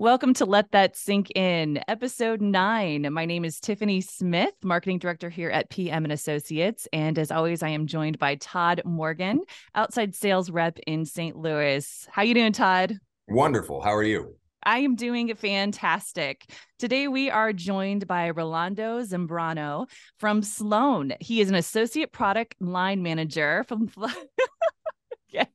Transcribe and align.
Welcome 0.00 0.32
to 0.34 0.44
Let 0.44 0.70
That 0.70 0.94
Sink 0.94 1.32
In, 1.34 1.80
episode 1.88 2.40
nine. 2.40 3.12
My 3.12 3.24
name 3.24 3.44
is 3.44 3.58
Tiffany 3.58 4.00
Smith, 4.00 4.54
marketing 4.62 5.00
director 5.00 5.28
here 5.28 5.50
at 5.50 5.70
PM 5.70 6.04
and 6.04 6.12
Associates, 6.12 6.86
and 6.92 7.18
as 7.18 7.32
always, 7.32 7.64
I 7.64 7.70
am 7.70 7.88
joined 7.88 8.16
by 8.16 8.36
Todd 8.36 8.80
Morgan, 8.84 9.40
outside 9.74 10.14
sales 10.14 10.52
rep 10.52 10.78
in 10.86 11.04
St. 11.04 11.36
Louis. 11.36 12.06
How 12.12 12.22
you 12.22 12.32
doing, 12.32 12.52
Todd? 12.52 12.94
Wonderful. 13.26 13.80
How 13.80 13.92
are 13.92 14.04
you? 14.04 14.36
I 14.62 14.78
am 14.78 14.94
doing 14.94 15.34
fantastic. 15.34 16.48
Today 16.78 17.08
we 17.08 17.28
are 17.28 17.52
joined 17.52 18.06
by 18.06 18.30
Rolando 18.30 19.00
Zambrano 19.02 19.90
from 20.20 20.42
Sloan. 20.44 21.14
He 21.18 21.40
is 21.40 21.48
an 21.48 21.56
associate 21.56 22.12
product 22.12 22.54
line 22.60 23.02
manager 23.02 23.64
from 23.66 23.90
okay. 25.34 25.48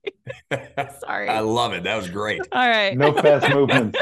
Sorry. 1.14 1.30
I 1.30 1.42
love 1.42 1.74
it. 1.74 1.84
That 1.84 1.96
was 1.96 2.10
great. 2.10 2.42
All 2.52 2.68
right. 2.68 2.98
No 2.98 3.14
fast 3.14 3.54
movement. 3.54 3.96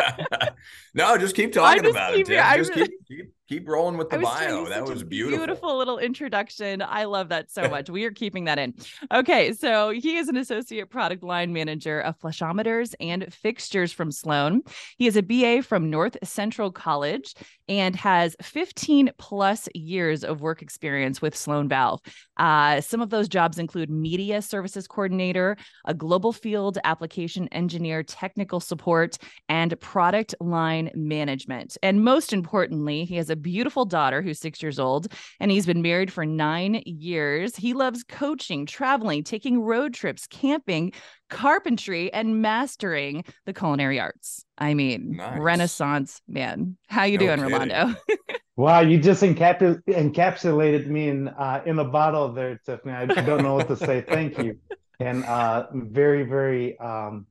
no, 0.93 1.17
just 1.17 1.35
keep 1.35 1.51
talking 1.51 1.83
just 1.83 1.93
about 1.93 2.13
keep, 2.13 2.29
it. 2.29 2.41
Tim. 2.41 2.57
Just 2.57 2.73
keep, 2.73 2.91
keep 3.05 3.33
keep 3.51 3.67
rolling 3.67 3.97
with 3.97 4.09
the 4.09 4.17
bio. 4.17 4.69
That 4.69 4.85
was 4.85 5.03
beautiful. 5.03 5.45
Beautiful 5.45 5.77
little 5.77 5.97
introduction. 5.97 6.81
I 6.81 7.03
love 7.03 7.27
that 7.29 7.51
so 7.51 7.67
much. 7.69 7.89
we 7.89 8.05
are 8.05 8.11
keeping 8.11 8.45
that 8.45 8.57
in. 8.57 8.73
Okay, 9.13 9.51
so 9.51 9.89
he 9.89 10.15
is 10.15 10.29
an 10.29 10.37
associate 10.37 10.89
product 10.89 11.21
line 11.21 11.51
manager 11.51 11.99
of 11.99 12.17
flushometers 12.17 12.95
and 13.01 13.31
fixtures 13.33 13.91
from 13.91 14.09
Sloan. 14.09 14.61
He 14.97 15.05
is 15.05 15.17
a 15.17 15.21
BA 15.21 15.63
from 15.63 15.89
North 15.89 16.17
Central 16.23 16.71
College 16.71 17.33
and 17.67 17.93
has 17.97 18.37
15 18.41 19.11
plus 19.17 19.67
years 19.75 20.23
of 20.23 20.39
work 20.39 20.61
experience 20.61 21.21
with 21.21 21.35
Sloan 21.35 21.67
Valve. 21.67 21.99
Uh, 22.41 22.81
some 22.81 23.01
of 23.01 23.11
those 23.11 23.29
jobs 23.29 23.59
include 23.59 23.91
media 23.91 24.41
services 24.41 24.87
coordinator, 24.87 25.55
a 25.85 25.93
global 25.93 26.33
field 26.33 26.79
application 26.83 27.47
engineer, 27.49 28.01
technical 28.01 28.59
support, 28.59 29.19
and 29.47 29.79
product 29.79 30.33
line 30.41 30.89
management. 30.95 31.77
And 31.83 32.03
most 32.03 32.33
importantly, 32.33 33.05
he 33.05 33.15
has 33.17 33.29
a 33.29 33.35
beautiful 33.35 33.85
daughter 33.85 34.23
who's 34.23 34.39
six 34.39 34.59
years 34.59 34.79
old, 34.79 35.13
and 35.39 35.51
he's 35.51 35.67
been 35.67 35.83
married 35.83 36.11
for 36.11 36.25
nine 36.25 36.81
years. 36.83 37.55
He 37.55 37.73
loves 37.73 38.03
coaching, 38.03 38.65
traveling, 38.65 39.23
taking 39.23 39.61
road 39.61 39.93
trips, 39.93 40.25
camping, 40.25 40.93
carpentry, 41.29 42.11
and 42.11 42.41
mastering 42.41 43.23
the 43.45 43.53
culinary 43.53 43.99
arts. 43.99 44.43
I 44.57 44.73
mean, 44.73 45.17
nice. 45.17 45.39
Renaissance 45.39 46.21
man. 46.27 46.75
How 46.87 47.03
you 47.03 47.19
no 47.19 47.25
doing, 47.27 47.37
kidding. 47.37 47.53
Rolando? 47.53 47.95
wow, 48.55 48.81
you 48.81 48.99
just 48.99 49.23
encap- 49.23 49.83
encapsulated 49.85 50.87
me 50.87 51.09
in 51.09 51.27
uh, 51.27 51.61
in 51.65 51.79
a 51.79 51.85
bottle 51.85 52.31
there, 52.33 52.59
Tiffany. 52.65 52.93
I 52.93 53.05
don't 53.05 53.43
know 53.43 53.55
what 53.55 53.67
to 53.67 53.75
say. 53.75 54.01
Thank 54.01 54.37
you, 54.37 54.57
and 54.99 55.23
uh, 55.25 55.67
very, 55.73 56.23
very 56.23 56.77
um, 56.79 57.25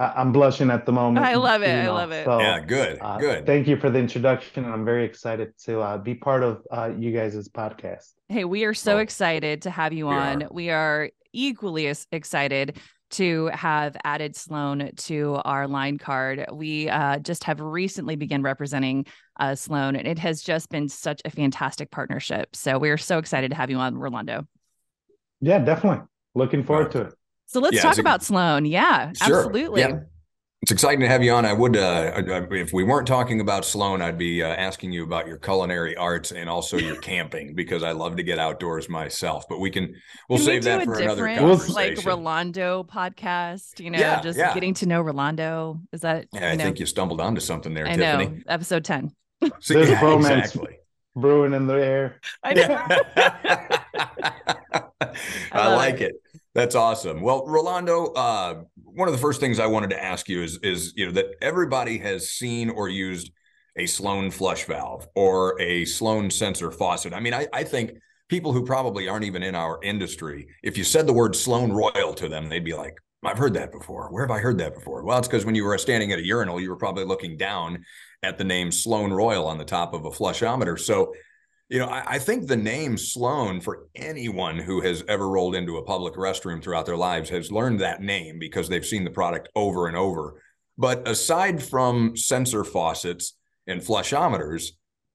I'm 0.00 0.32
blushing 0.32 0.70
at 0.70 0.86
the 0.86 0.92
moment. 0.92 1.26
I 1.26 1.34
love 1.34 1.62
it. 1.62 1.68
You 1.68 1.82
know, 1.82 1.92
I 1.92 1.94
love 1.94 2.10
it. 2.10 2.24
So, 2.24 2.40
yeah, 2.40 2.60
good, 2.60 2.98
uh, 3.02 3.18
good. 3.18 3.44
Thank 3.44 3.68
you 3.68 3.76
for 3.76 3.90
the 3.90 3.98
introduction, 3.98 4.64
and 4.64 4.72
I'm 4.72 4.84
very 4.84 5.04
excited 5.04 5.52
to 5.66 5.80
uh, 5.80 5.98
be 5.98 6.14
part 6.14 6.42
of 6.42 6.62
uh, 6.70 6.90
you 6.98 7.12
guys' 7.12 7.48
podcast. 7.48 8.12
Hey, 8.28 8.44
we 8.44 8.64
are 8.64 8.72
so 8.72 8.96
oh, 8.96 9.00
excited 9.00 9.62
to 9.62 9.70
have 9.70 9.92
you 9.92 10.06
we 10.06 10.14
on. 10.14 10.44
Are. 10.44 10.48
We 10.50 10.70
are 10.70 11.10
equally 11.32 11.86
as 11.86 12.06
excited 12.12 12.78
to 13.10 13.46
have 13.52 13.96
added 14.04 14.36
Sloan 14.36 14.90
to 14.96 15.40
our 15.44 15.66
line 15.66 15.98
card. 15.98 16.46
We 16.52 16.88
uh, 16.88 17.18
just 17.18 17.44
have 17.44 17.60
recently 17.60 18.16
begun 18.16 18.42
representing 18.42 19.06
uh, 19.38 19.54
Sloan, 19.54 19.96
and 19.96 20.06
it 20.06 20.18
has 20.18 20.42
just 20.42 20.68
been 20.68 20.88
such 20.88 21.20
a 21.24 21.30
fantastic 21.30 21.90
partnership. 21.90 22.54
So 22.54 22.78
we 22.78 22.90
are 22.90 22.98
so 22.98 23.18
excited 23.18 23.50
to 23.50 23.56
have 23.56 23.70
you 23.70 23.78
on, 23.78 23.96
Rolando. 23.96 24.46
Yeah, 25.40 25.58
definitely. 25.58 26.06
Looking 26.34 26.62
forward 26.64 26.92
to 26.92 27.02
it. 27.02 27.14
So 27.46 27.60
let's 27.60 27.76
yeah, 27.76 27.82
talk 27.82 27.98
about 27.98 28.22
Sloan. 28.22 28.64
Yeah, 28.64 29.12
sure. 29.12 29.36
absolutely. 29.36 29.80
Yeah. 29.80 30.00
It's 30.62 30.70
exciting 30.70 31.00
to 31.00 31.08
have 31.08 31.22
you 31.22 31.32
on. 31.32 31.46
I 31.46 31.54
would, 31.54 31.74
uh, 31.74 32.12
if 32.50 32.74
we 32.74 32.84
weren't 32.84 33.06
talking 33.06 33.40
about 33.40 33.64
Sloan, 33.64 34.02
I'd 34.02 34.18
be 34.18 34.42
uh, 34.42 34.48
asking 34.48 34.92
you 34.92 35.04
about 35.04 35.26
your 35.26 35.38
culinary 35.38 35.96
arts 35.96 36.32
and 36.32 36.50
also 36.50 36.76
your 36.76 36.96
camping 36.96 37.54
because 37.54 37.82
I 37.82 37.92
love 37.92 38.16
to 38.16 38.22
get 38.22 38.38
outdoors 38.38 38.86
myself. 38.86 39.48
But 39.48 39.58
we 39.58 39.70
can, 39.70 39.94
we'll 40.28 40.38
can 40.38 40.44
save 40.44 40.64
we 40.64 40.70
that 40.70 40.84
for 40.84 41.00
another 41.00 41.34
conversation. 41.34 41.74
Like 41.74 42.04
Rolando 42.04 42.84
podcast, 42.84 43.80
you 43.80 43.90
know, 43.90 43.98
yeah, 43.98 44.20
just 44.20 44.38
yeah. 44.38 44.52
getting 44.52 44.74
to 44.74 44.86
know 44.86 45.00
Rolando. 45.00 45.80
Is 45.94 46.02
that? 46.02 46.26
Yeah, 46.34 46.50
I 46.50 46.56
know? 46.56 46.64
think 46.64 46.78
you 46.78 46.84
stumbled 46.84 47.22
onto 47.22 47.40
something 47.40 47.72
there, 47.72 47.86
I 47.86 47.96
Tiffany. 47.96 48.26
Know. 48.26 48.42
Episode 48.46 48.84
ten. 48.84 49.12
So, 49.60 49.72
There's 49.72 49.88
yeah, 49.88 50.04
romance 50.04 50.50
exactly. 50.50 50.76
brewing 51.16 51.54
in 51.54 51.66
the 51.66 51.74
air. 51.74 52.20
I 52.42 52.52
know. 52.52 52.68
I, 55.00 55.08
I 55.52 55.74
like 55.74 56.02
it. 56.02 56.12
it. 56.12 56.22
That's 56.54 56.74
awesome. 56.74 57.20
Well, 57.20 57.46
Rolando, 57.46 58.06
uh, 58.06 58.62
one 58.82 59.06
of 59.06 59.12
the 59.12 59.20
first 59.20 59.38
things 59.38 59.60
I 59.60 59.66
wanted 59.66 59.90
to 59.90 60.02
ask 60.02 60.28
you 60.28 60.42
is, 60.42 60.58
is 60.62 60.92
you 60.96 61.06
know 61.06 61.12
that 61.12 61.26
everybody 61.40 61.98
has 61.98 62.30
seen 62.30 62.70
or 62.70 62.88
used 62.88 63.30
a 63.76 63.86
Sloan 63.86 64.30
flush 64.32 64.64
valve 64.64 65.06
or 65.14 65.60
a 65.60 65.84
Sloan 65.84 66.28
sensor 66.28 66.72
faucet. 66.72 67.12
I 67.14 67.20
mean, 67.20 67.34
I, 67.34 67.46
I 67.52 67.62
think 67.62 67.92
people 68.28 68.52
who 68.52 68.64
probably 68.64 69.08
aren't 69.08 69.24
even 69.24 69.44
in 69.44 69.54
our 69.54 69.78
industry, 69.82 70.48
if 70.64 70.76
you 70.76 70.82
said 70.82 71.06
the 71.06 71.12
word 71.12 71.36
Sloan 71.36 71.72
Royal 71.72 72.14
to 72.14 72.28
them, 72.28 72.48
they'd 72.48 72.64
be 72.64 72.74
like, 72.74 72.94
I've 73.24 73.38
heard 73.38 73.54
that 73.54 73.70
before. 73.70 74.08
Where 74.10 74.26
have 74.26 74.36
I 74.36 74.40
heard 74.40 74.58
that 74.58 74.74
before? 74.74 75.04
Well, 75.04 75.18
it's 75.18 75.28
because 75.28 75.44
when 75.44 75.54
you 75.54 75.64
were 75.64 75.78
standing 75.78 76.10
at 76.12 76.18
a 76.18 76.26
urinal, 76.26 76.60
you 76.60 76.70
were 76.70 76.76
probably 76.76 77.04
looking 77.04 77.36
down 77.36 77.84
at 78.22 78.38
the 78.38 78.44
name 78.44 78.72
Sloan 78.72 79.12
Royal 79.12 79.46
on 79.46 79.58
the 79.58 79.64
top 79.64 79.94
of 79.94 80.04
a 80.04 80.10
flushometer. 80.10 80.78
So 80.78 81.14
you 81.70 81.78
know, 81.78 81.86
I, 81.86 82.02
I, 82.14 82.18
think 82.18 82.46
the 82.48 82.56
name 82.56 82.98
Sloan 82.98 83.60
for 83.60 83.86
anyone 83.94 84.58
who 84.58 84.80
has 84.80 85.04
ever 85.06 85.28
rolled 85.28 85.54
into 85.54 85.76
a 85.76 85.84
public 85.84 86.14
restroom 86.14 86.60
throughout 86.60 86.84
their 86.84 86.96
lives 86.96 87.30
has 87.30 87.52
learned 87.52 87.80
that 87.80 88.02
name 88.02 88.40
because 88.40 88.68
they've 88.68 88.84
seen 88.84 89.04
the 89.04 89.10
product 89.10 89.48
over 89.54 89.86
and 89.86 89.96
over. 89.96 90.42
But 90.76 91.06
aside 91.06 91.62
from 91.62 92.16
sensor 92.16 92.64
faucets 92.64 93.36
and 93.68 93.80
flushometers, 93.80 94.70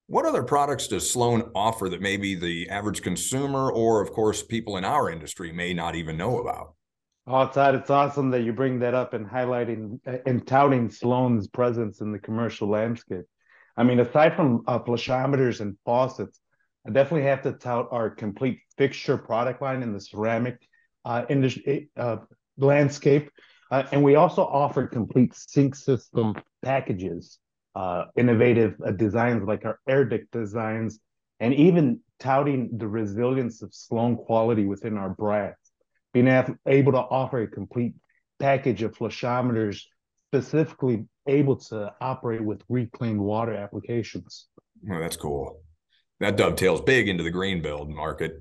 what 0.07 0.25
other 0.25 0.43
products 0.43 0.87
does 0.87 1.09
Sloan 1.09 1.51
offer 1.53 1.89
that 1.89 2.01
maybe 2.01 2.35
the 2.35 2.69
average 2.69 3.01
consumer 3.01 3.69
or, 3.69 4.01
of 4.01 4.13
course, 4.13 4.41
people 4.41 4.77
in 4.77 4.85
our 4.85 5.09
industry 5.09 5.51
may 5.51 5.73
not 5.73 5.95
even 5.95 6.15
know 6.15 6.39
about? 6.39 6.75
Oh, 7.27 7.47
Todd, 7.47 7.75
it's 7.75 7.89
awesome 7.89 8.29
that 8.29 8.43
you 8.43 8.53
bring 8.53 8.79
that 8.79 8.93
up 8.93 9.13
and 9.13 9.27
highlighting 9.27 9.99
and 10.25 10.45
touting 10.47 10.89
Sloan's 10.89 11.47
presence 11.47 11.99
in 11.99 12.13
the 12.13 12.19
commercial 12.19 12.69
landscape. 12.69 13.25
I 13.75 13.83
mean, 13.83 13.99
aside 13.99 14.35
from 14.35 14.63
uh, 14.67 14.79
flushometers 14.79 15.59
and 15.59 15.75
faucets, 15.83 16.39
I 16.85 16.91
definitely 16.91 17.27
have 17.27 17.41
to 17.43 17.53
tout 17.53 17.87
our 17.91 18.09
complete 18.09 18.59
fixture 18.77 19.17
product 19.17 19.61
line 19.61 19.81
in 19.81 19.91
the 19.91 19.99
ceramic 19.99 20.59
uh, 21.03 21.25
industry 21.29 21.89
uh, 21.97 22.17
landscape. 22.57 23.29
Uh, 23.71 23.83
and 23.91 24.03
we 24.03 24.15
also 24.15 24.43
offer 24.43 24.85
complete 24.85 25.33
sink 25.35 25.75
system 25.75 26.35
packages, 26.61 27.39
uh, 27.75 28.05
innovative 28.15 28.75
uh, 28.85 28.91
designs 28.91 29.43
like 29.47 29.65
our 29.65 29.79
AER-DEC 29.89 30.29
designs, 30.31 30.99
and 31.39 31.53
even 31.55 31.99
touting 32.19 32.77
the 32.77 32.87
resilience 32.87 33.63
of 33.63 33.73
Sloan 33.73 34.15
quality 34.15 34.65
within 34.65 34.97
our 34.97 35.09
brands. 35.09 35.57
Being 36.13 36.27
able 36.67 36.91
to 36.91 36.99
offer 36.99 37.41
a 37.41 37.47
complete 37.47 37.93
package 38.39 38.83
of 38.83 38.95
flushometers 38.95 39.81
specifically 40.29 41.05
able 41.27 41.55
to 41.55 41.93
operate 41.99 42.43
with 42.43 42.61
reclaimed 42.69 43.19
water 43.19 43.55
applications. 43.55 44.47
Oh, 44.89 44.99
that's 44.99 45.17
cool 45.17 45.64
that 46.19 46.37
dovetails 46.37 46.81
big 46.81 47.07
into 47.07 47.23
the 47.23 47.31
green 47.31 47.61
build 47.61 47.89
market. 47.89 48.39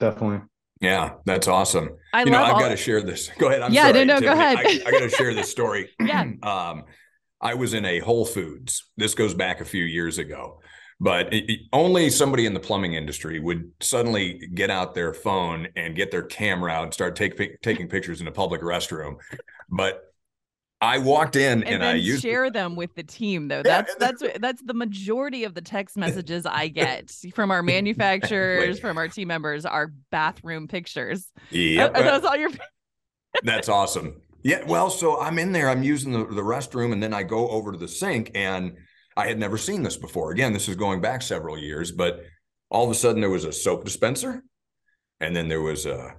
Definitely. 0.00 0.40
Yeah, 0.80 1.14
that's 1.24 1.48
awesome. 1.48 1.96
I 2.12 2.22
you 2.22 2.30
know, 2.30 2.42
I've 2.42 2.54
all... 2.54 2.60
got 2.60 2.68
to 2.68 2.76
share 2.76 3.02
this. 3.02 3.30
Go 3.38 3.48
ahead. 3.48 3.62
I'm 3.62 3.72
yeah, 3.72 3.90
sorry, 3.90 4.04
no, 4.04 4.14
no, 4.14 4.20
go 4.20 4.32
ahead. 4.32 4.58
I, 4.58 4.80
I 4.86 4.90
got 4.90 5.00
to 5.00 5.10
share 5.10 5.34
this 5.34 5.50
story. 5.50 5.90
yeah. 6.00 6.22
Um, 6.42 6.84
I 7.40 7.54
was 7.54 7.74
in 7.74 7.84
a 7.84 7.98
Whole 7.98 8.24
Foods. 8.24 8.88
This 8.96 9.14
goes 9.14 9.34
back 9.34 9.60
a 9.60 9.64
few 9.64 9.84
years 9.84 10.18
ago, 10.18 10.60
but 11.00 11.32
it, 11.32 11.50
it, 11.50 11.60
only 11.72 12.10
somebody 12.10 12.46
in 12.46 12.54
the 12.54 12.60
plumbing 12.60 12.94
industry 12.94 13.40
would 13.40 13.70
suddenly 13.80 14.48
get 14.54 14.70
out 14.70 14.94
their 14.94 15.12
phone 15.12 15.68
and 15.76 15.96
get 15.96 16.10
their 16.10 16.22
camera 16.22 16.70
out 16.70 16.84
and 16.84 16.94
start 16.94 17.16
take, 17.16 17.60
taking 17.60 17.88
pictures 17.88 18.20
in 18.20 18.28
a 18.28 18.32
public 18.32 18.60
restroom. 18.60 19.16
But 19.68 20.07
I 20.80 20.98
walked 20.98 21.34
in 21.34 21.64
and, 21.64 21.74
and 21.74 21.84
I 21.84 21.94
used 21.94 22.22
share 22.22 22.44
to... 22.44 22.50
them 22.50 22.76
with 22.76 22.94
the 22.94 23.02
team 23.02 23.48
though. 23.48 23.62
That's 23.62 23.90
yeah, 24.00 24.06
that's 24.12 24.38
that's 24.38 24.62
the 24.62 24.74
majority 24.74 25.44
of 25.44 25.54
the 25.54 25.60
text 25.60 25.96
messages 25.96 26.46
I 26.46 26.68
get 26.68 27.10
from 27.34 27.50
our 27.50 27.62
manufacturers, 27.62 28.78
from 28.78 28.96
our 28.96 29.08
team 29.08 29.28
members, 29.28 29.66
are 29.66 29.92
bathroom 30.10 30.68
pictures. 30.68 31.26
Yeah, 31.50 31.88
that's 31.88 32.24
all 32.24 32.36
your. 32.36 32.50
that's 33.42 33.68
awesome. 33.68 34.22
Yeah, 34.42 34.62
well, 34.66 34.88
so 34.88 35.20
I'm 35.20 35.38
in 35.38 35.50
there. 35.50 35.68
I'm 35.68 35.82
using 35.82 36.12
the, 36.12 36.20
the 36.20 36.42
restroom, 36.42 36.92
and 36.92 37.02
then 37.02 37.12
I 37.12 37.24
go 37.24 37.48
over 37.48 37.72
to 37.72 37.78
the 37.78 37.88
sink, 37.88 38.30
and 38.34 38.76
I 39.16 39.26
had 39.26 39.38
never 39.38 39.58
seen 39.58 39.82
this 39.82 39.96
before. 39.96 40.30
Again, 40.30 40.52
this 40.52 40.68
is 40.68 40.76
going 40.76 41.00
back 41.00 41.22
several 41.22 41.58
years, 41.58 41.90
but 41.90 42.22
all 42.70 42.84
of 42.84 42.90
a 42.90 42.94
sudden 42.94 43.20
there 43.20 43.30
was 43.30 43.44
a 43.44 43.52
soap 43.52 43.84
dispenser, 43.84 44.44
and 45.18 45.34
then 45.34 45.48
there 45.48 45.60
was 45.60 45.86
a 45.86 46.14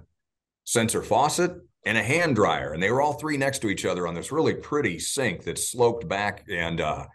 sensor 0.64 1.02
faucet, 1.02 1.52
and 1.84 1.96
a 1.96 2.02
hand 2.02 2.36
dryer. 2.36 2.72
And 2.72 2.82
they 2.82 2.90
were 2.90 3.00
all 3.00 3.14
three 3.14 3.36
next 3.36 3.60
to 3.60 3.68
each 3.68 3.84
other 3.84 4.06
on 4.06 4.14
this 4.14 4.32
really 4.32 4.54
pretty 4.54 4.98
sink 4.98 5.44
that 5.44 5.58
sloped 5.58 6.08
back. 6.08 6.44
And 6.50 6.80
uh, 6.80 7.06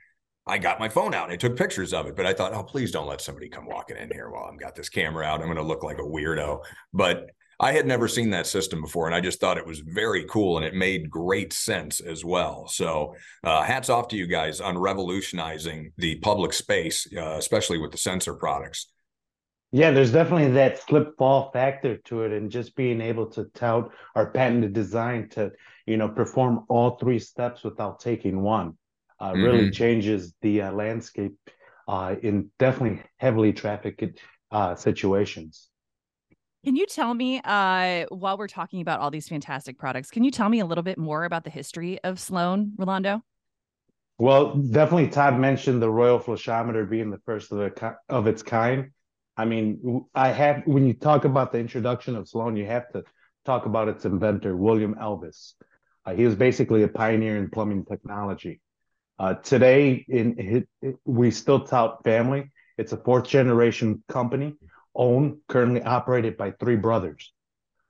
I 0.47 0.57
got 0.57 0.79
my 0.79 0.89
phone 0.89 1.13
out 1.13 1.25
and 1.25 1.33
I 1.33 1.37
took 1.37 1.55
pictures 1.55 1.93
of 1.93 2.07
it. 2.07 2.15
But 2.15 2.25
I 2.25 2.33
thought, 2.33 2.53
oh, 2.53 2.63
please 2.63 2.91
don't 2.91 3.07
let 3.07 3.21
somebody 3.21 3.49
come 3.49 3.65
walking 3.65 3.97
in 3.97 4.09
here 4.11 4.29
while 4.29 4.49
I've 4.51 4.59
got 4.59 4.75
this 4.75 4.89
camera 4.89 5.25
out. 5.25 5.41
I'm 5.41 5.47
going 5.47 5.57
to 5.57 5.63
look 5.63 5.83
like 5.83 5.99
a 5.99 6.03
weirdo. 6.03 6.61
But 6.93 7.29
I 7.59 7.71
had 7.71 7.87
never 7.87 8.07
seen 8.07 8.31
that 8.31 8.47
system 8.47 8.81
before, 8.81 9.05
and 9.05 9.15
I 9.15 9.21
just 9.21 9.39
thought 9.39 9.57
it 9.57 9.65
was 9.65 9.79
very 9.79 10.25
cool 10.25 10.57
and 10.57 10.65
it 10.65 10.73
made 10.73 11.09
great 11.09 11.53
sense 11.53 12.01
as 12.01 12.25
well. 12.25 12.67
So, 12.67 13.15
uh, 13.43 13.63
hats 13.63 13.89
off 13.89 14.09
to 14.09 14.17
you 14.17 14.27
guys 14.27 14.59
on 14.59 14.77
revolutionizing 14.77 15.93
the 15.97 16.15
public 16.15 16.51
space, 16.51 17.07
uh, 17.15 17.37
especially 17.37 17.77
with 17.77 17.91
the 17.91 17.97
sensor 17.97 18.33
products. 18.33 18.87
Yeah, 19.75 19.91
there's 19.91 20.13
definitely 20.13 20.51
that 20.51 20.81
slip 20.81 21.17
fall 21.17 21.51
factor 21.51 21.97
to 21.97 22.21
it, 22.21 22.31
and 22.31 22.49
just 22.49 22.77
being 22.77 23.01
able 23.01 23.25
to 23.31 23.43
tout 23.53 23.91
our 24.15 24.31
patented 24.31 24.71
design 24.71 25.27
to, 25.31 25.51
you 25.85 25.97
know, 25.97 26.07
perform 26.07 26.63
all 26.69 26.91
three 26.91 27.19
steps 27.19 27.61
without 27.61 27.99
taking 27.99 28.41
one, 28.41 28.77
uh, 29.19 29.33
mm-hmm. 29.33 29.43
really 29.43 29.69
changes 29.71 30.33
the 30.41 30.61
uh, 30.61 30.71
landscape 30.71 31.35
uh, 31.89 32.15
in 32.23 32.49
definitely 32.57 33.03
heavily 33.17 33.51
trafficked 33.51 34.21
uh, 34.49 34.75
situations. 34.75 35.67
Can 36.63 36.77
you 36.77 36.85
tell 36.85 37.13
me, 37.13 37.41
uh, 37.43 38.05
while 38.07 38.37
we're 38.37 38.47
talking 38.47 38.79
about 38.79 39.01
all 39.01 39.11
these 39.11 39.27
fantastic 39.27 39.77
products, 39.77 40.09
can 40.09 40.23
you 40.23 40.31
tell 40.31 40.47
me 40.47 40.61
a 40.61 40.65
little 40.65 40.85
bit 40.85 40.97
more 40.97 41.25
about 41.25 41.43
the 41.43 41.49
history 41.49 41.99
of 42.05 42.17
Sloan, 42.17 42.71
Rolando? 42.77 43.23
Well, 44.19 44.55
definitely 44.55 45.09
Todd 45.09 45.37
mentioned 45.37 45.81
the 45.81 45.89
Royal 45.89 46.17
Flushometer 46.17 46.89
being 46.89 47.11
the 47.11 47.19
first 47.25 47.51
of, 47.51 47.57
the, 47.57 47.97
of 48.07 48.27
its 48.27 48.41
kind. 48.41 48.91
I 49.37 49.45
mean, 49.45 50.05
I 50.13 50.29
have 50.29 50.63
when 50.65 50.87
you 50.87 50.93
talk 50.93 51.25
about 51.25 51.51
the 51.51 51.59
introduction 51.59 52.15
of 52.15 52.27
Sloan, 52.27 52.55
you 52.55 52.65
have 52.65 52.89
to 52.93 53.03
talk 53.45 53.65
about 53.65 53.89
its 53.89 54.05
inventor, 54.05 54.55
William 54.55 54.95
Elvis. 54.95 55.53
Uh, 56.05 56.13
he 56.13 56.25
was 56.25 56.35
basically 56.35 56.83
a 56.83 56.87
pioneer 56.87 57.37
in 57.37 57.49
plumbing 57.49 57.85
technology. 57.85 58.61
Uh, 59.17 59.33
today, 59.35 60.05
in 60.07 60.65
we 61.05 61.31
still 61.31 61.61
tout 61.61 62.03
family. 62.03 62.51
It's 62.77 62.91
a 62.91 62.97
fourth 62.97 63.27
generation 63.27 64.03
company 64.09 64.55
owned, 64.93 65.37
currently 65.47 65.81
operated 65.81 66.37
by 66.37 66.51
three 66.51 66.75
brothers. 66.75 67.31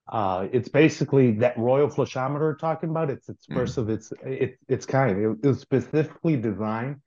Uh, 0.07 0.47
it's 0.51 0.69
basically 0.69 1.31
that 1.31 1.57
royal 1.57 1.89
flushometer 1.89 2.39
we're 2.39 2.55
talking 2.55 2.89
about. 2.89 3.09
It's 3.09 3.27
its 3.27 3.47
mm. 3.47 3.55
first 3.55 3.77
of 3.77 3.89
its 3.89 4.13
it, 4.23 4.57
its 4.67 4.85
kind. 4.85 5.17
It, 5.17 5.37
it 5.43 5.47
was 5.47 5.59
specifically 5.59 6.35
designed 6.35 6.97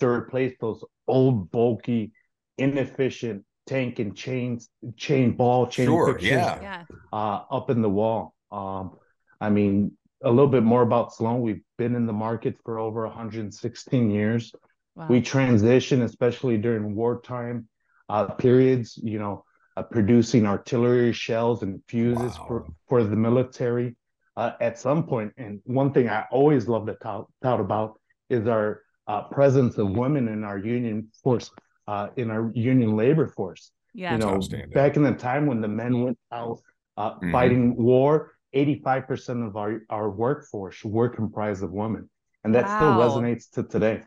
to 0.00 0.08
replace 0.08 0.54
those 0.60 0.84
old, 1.06 1.50
bulky, 1.50 2.12
inefficient 2.58 3.44
tank 3.66 3.98
and 3.98 4.16
chain 4.16 4.58
chain 4.96 5.32
ball 5.36 5.66
chain 5.66 5.86
sure, 5.86 6.06
fixtures 6.06 6.30
yeah. 6.30 6.84
Uh, 7.12 7.42
up 7.50 7.70
in 7.70 7.82
the 7.82 7.88
wall. 7.88 8.34
Um, 8.50 8.96
I 9.40 9.50
mean, 9.50 9.92
a 10.22 10.30
little 10.30 10.48
bit 10.48 10.62
more 10.62 10.82
about 10.82 11.14
Sloan. 11.14 11.40
We've 11.40 11.62
been 11.78 11.94
in 11.94 12.06
the 12.06 12.12
market 12.12 12.56
for 12.64 12.78
over 12.78 13.06
116 13.06 14.10
years. 14.10 14.52
Wow. 14.94 15.06
We 15.08 15.20
transition, 15.20 16.02
especially 16.02 16.58
during 16.58 16.94
wartime, 16.94 17.68
uh, 18.08 18.26
periods, 18.26 18.98
you 19.02 19.18
know, 19.18 19.44
uh, 19.76 19.82
producing 19.82 20.46
artillery 20.46 21.12
shells 21.12 21.62
and 21.62 21.80
fuses 21.88 22.38
wow. 22.38 22.44
for, 22.46 22.66
for 22.88 23.04
the 23.04 23.16
military 23.16 23.96
uh, 24.36 24.52
at 24.60 24.78
some 24.78 25.04
point. 25.04 25.32
And 25.36 25.60
one 25.64 25.92
thing 25.92 26.08
I 26.08 26.26
always 26.30 26.68
love 26.68 26.86
to 26.86 26.94
talk, 26.94 27.28
talk 27.42 27.60
about 27.60 27.98
is 28.28 28.46
our 28.46 28.82
uh, 29.06 29.22
presence 29.22 29.78
of 29.78 29.90
women 29.90 30.28
in 30.28 30.44
our 30.44 30.58
union 30.58 31.08
force, 31.22 31.50
uh, 31.86 32.08
in 32.16 32.30
our 32.30 32.50
union 32.54 32.96
labor 32.96 33.26
force. 33.26 33.70
Yeah. 33.94 34.12
You 34.12 34.18
know, 34.18 34.40
back 34.72 34.96
in 34.96 35.02
the 35.02 35.12
time 35.12 35.46
when 35.46 35.60
the 35.60 35.68
men 35.68 36.02
went 36.02 36.18
out 36.30 36.60
uh, 36.96 37.12
mm-hmm. 37.12 37.32
fighting 37.32 37.76
war, 37.76 38.32
85% 38.54 39.46
of 39.46 39.56
our, 39.56 39.82
our 39.90 40.10
workforce 40.10 40.82
were 40.84 41.08
comprised 41.08 41.62
of 41.62 41.72
women. 41.72 42.08
And 42.44 42.54
that 42.54 42.64
wow. 42.64 42.76
still 42.78 43.22
resonates 43.22 43.50
to 43.52 43.62
today. 43.62 44.02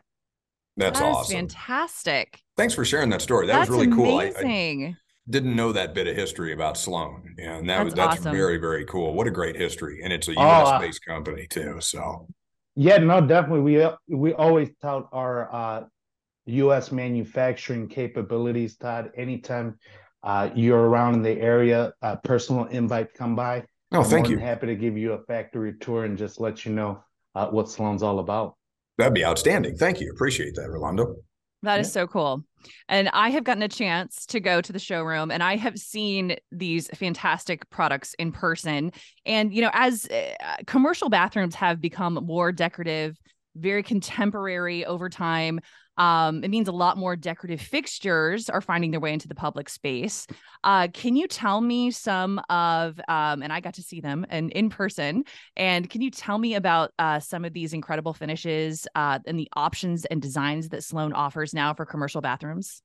That's 0.76 0.98
that 0.98 1.06
awesome. 1.06 1.36
fantastic. 1.36 2.38
Thanks 2.56 2.74
for 2.74 2.84
sharing 2.84 3.08
that 3.10 3.22
story. 3.22 3.46
That 3.46 3.60
that's 3.60 3.70
was 3.70 3.78
really 3.78 3.96
cool. 3.96 4.20
Amazing. 4.20 4.84
I, 4.84 4.88
I 4.88 4.96
didn't 5.28 5.56
know 5.56 5.72
that 5.72 5.94
bit 5.94 6.06
of 6.06 6.16
history 6.16 6.52
about 6.52 6.76
Sloan. 6.76 7.34
And 7.38 7.68
that 7.68 7.76
that's 7.76 7.84
was 7.84 7.94
that's 7.94 8.20
awesome. 8.20 8.32
very, 8.32 8.58
very 8.58 8.84
cool. 8.84 9.14
What 9.14 9.26
a 9.26 9.30
great 9.30 9.56
history. 9.56 10.00
And 10.02 10.12
it's 10.12 10.28
a 10.28 10.32
US 10.32 10.68
uh, 10.68 10.78
based 10.78 11.04
company 11.04 11.46
too. 11.46 11.78
So 11.80 12.28
yeah, 12.76 12.98
no, 12.98 13.22
definitely. 13.22 13.60
We 13.60 14.16
we 14.16 14.34
always 14.34 14.68
tout 14.82 15.08
our 15.12 15.52
uh, 15.54 15.84
US 16.46 16.92
manufacturing 16.92 17.88
capabilities, 17.88 18.76
Todd. 18.76 19.10
Anytime 19.16 19.78
uh, 20.22 20.50
you're 20.54 20.88
around 20.88 21.14
in 21.14 21.22
the 21.22 21.40
area, 21.40 21.92
a 22.02 22.16
personal 22.16 22.64
invite 22.66 23.14
come 23.14 23.36
by. 23.36 23.64
Oh, 23.92 24.00
I'm 24.00 24.04
thank 24.04 24.28
you. 24.28 24.38
Happy 24.38 24.66
to 24.66 24.74
give 24.74 24.96
you 24.96 25.12
a 25.12 25.22
factory 25.24 25.74
tour 25.78 26.04
and 26.04 26.18
just 26.18 26.40
let 26.40 26.64
you 26.64 26.72
know 26.72 27.02
uh, 27.34 27.46
what 27.48 27.68
Sloan's 27.68 28.02
all 28.02 28.18
about. 28.18 28.56
That'd 28.98 29.14
be 29.14 29.24
outstanding. 29.24 29.76
Thank 29.76 30.00
you. 30.00 30.10
Appreciate 30.10 30.54
that, 30.56 30.70
Rolando. 30.70 31.16
That 31.62 31.80
is 31.80 31.92
so 31.92 32.06
cool. 32.06 32.44
And 32.88 33.08
I 33.08 33.30
have 33.30 33.44
gotten 33.44 33.62
a 33.62 33.68
chance 33.68 34.26
to 34.26 34.40
go 34.40 34.60
to 34.60 34.72
the 34.72 34.78
showroom 34.78 35.30
and 35.30 35.42
I 35.42 35.56
have 35.56 35.78
seen 35.78 36.36
these 36.52 36.88
fantastic 36.88 37.68
products 37.70 38.14
in 38.18 38.32
person. 38.32 38.92
And, 39.24 39.52
you 39.52 39.62
know, 39.62 39.70
as 39.72 40.06
uh, 40.06 40.56
commercial 40.66 41.08
bathrooms 41.08 41.54
have 41.56 41.80
become 41.80 42.14
more 42.14 42.52
decorative, 42.52 43.18
very 43.56 43.82
contemporary 43.82 44.84
over 44.84 45.08
time, 45.08 45.60
um, 45.96 46.44
it 46.44 46.50
means 46.50 46.68
a 46.68 46.72
lot 46.72 46.96
more 46.96 47.16
decorative 47.16 47.60
fixtures 47.60 48.48
are 48.48 48.60
finding 48.60 48.90
their 48.90 49.00
way 49.00 49.12
into 49.12 49.28
the 49.28 49.34
public 49.34 49.68
space. 49.68 50.26
Uh, 50.64 50.88
can 50.92 51.16
you 51.16 51.26
tell 51.28 51.60
me 51.60 51.90
some 51.90 52.40
of, 52.50 53.00
um, 53.08 53.42
and 53.42 53.52
I 53.52 53.60
got 53.60 53.74
to 53.74 53.82
see 53.82 54.00
them 54.00 54.26
and 54.28 54.50
in 54.52 54.70
person, 54.70 55.24
and 55.56 55.88
can 55.88 56.02
you 56.02 56.10
tell 56.10 56.38
me 56.38 56.54
about 56.54 56.92
uh, 56.98 57.20
some 57.20 57.44
of 57.44 57.52
these 57.52 57.72
incredible 57.72 58.12
finishes 58.12 58.86
uh, 58.94 59.18
and 59.26 59.38
the 59.38 59.48
options 59.54 60.04
and 60.04 60.20
designs 60.20 60.68
that 60.70 60.84
Sloan 60.84 61.12
offers 61.12 61.54
now 61.54 61.74
for 61.74 61.86
commercial 61.86 62.20
bathrooms? 62.20 62.82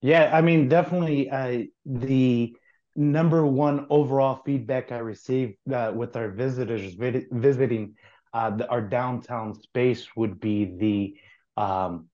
Yeah, 0.00 0.30
I 0.32 0.40
mean, 0.40 0.68
definitely 0.68 1.30
uh, 1.30 1.62
the 1.86 2.54
number 2.96 3.46
one 3.46 3.86
overall 3.88 4.42
feedback 4.44 4.92
I 4.92 4.98
received 4.98 5.56
uh, 5.72 5.92
with 5.94 6.16
our 6.16 6.28
visitors 6.28 6.94
vid- 6.94 7.28
visiting 7.30 7.94
uh, 8.34 8.50
the, 8.50 8.68
our 8.68 8.80
downtown 8.80 9.54
space 9.54 10.06
would 10.16 10.40
be 10.40 10.64
the 10.76 11.62
um, 11.62 12.08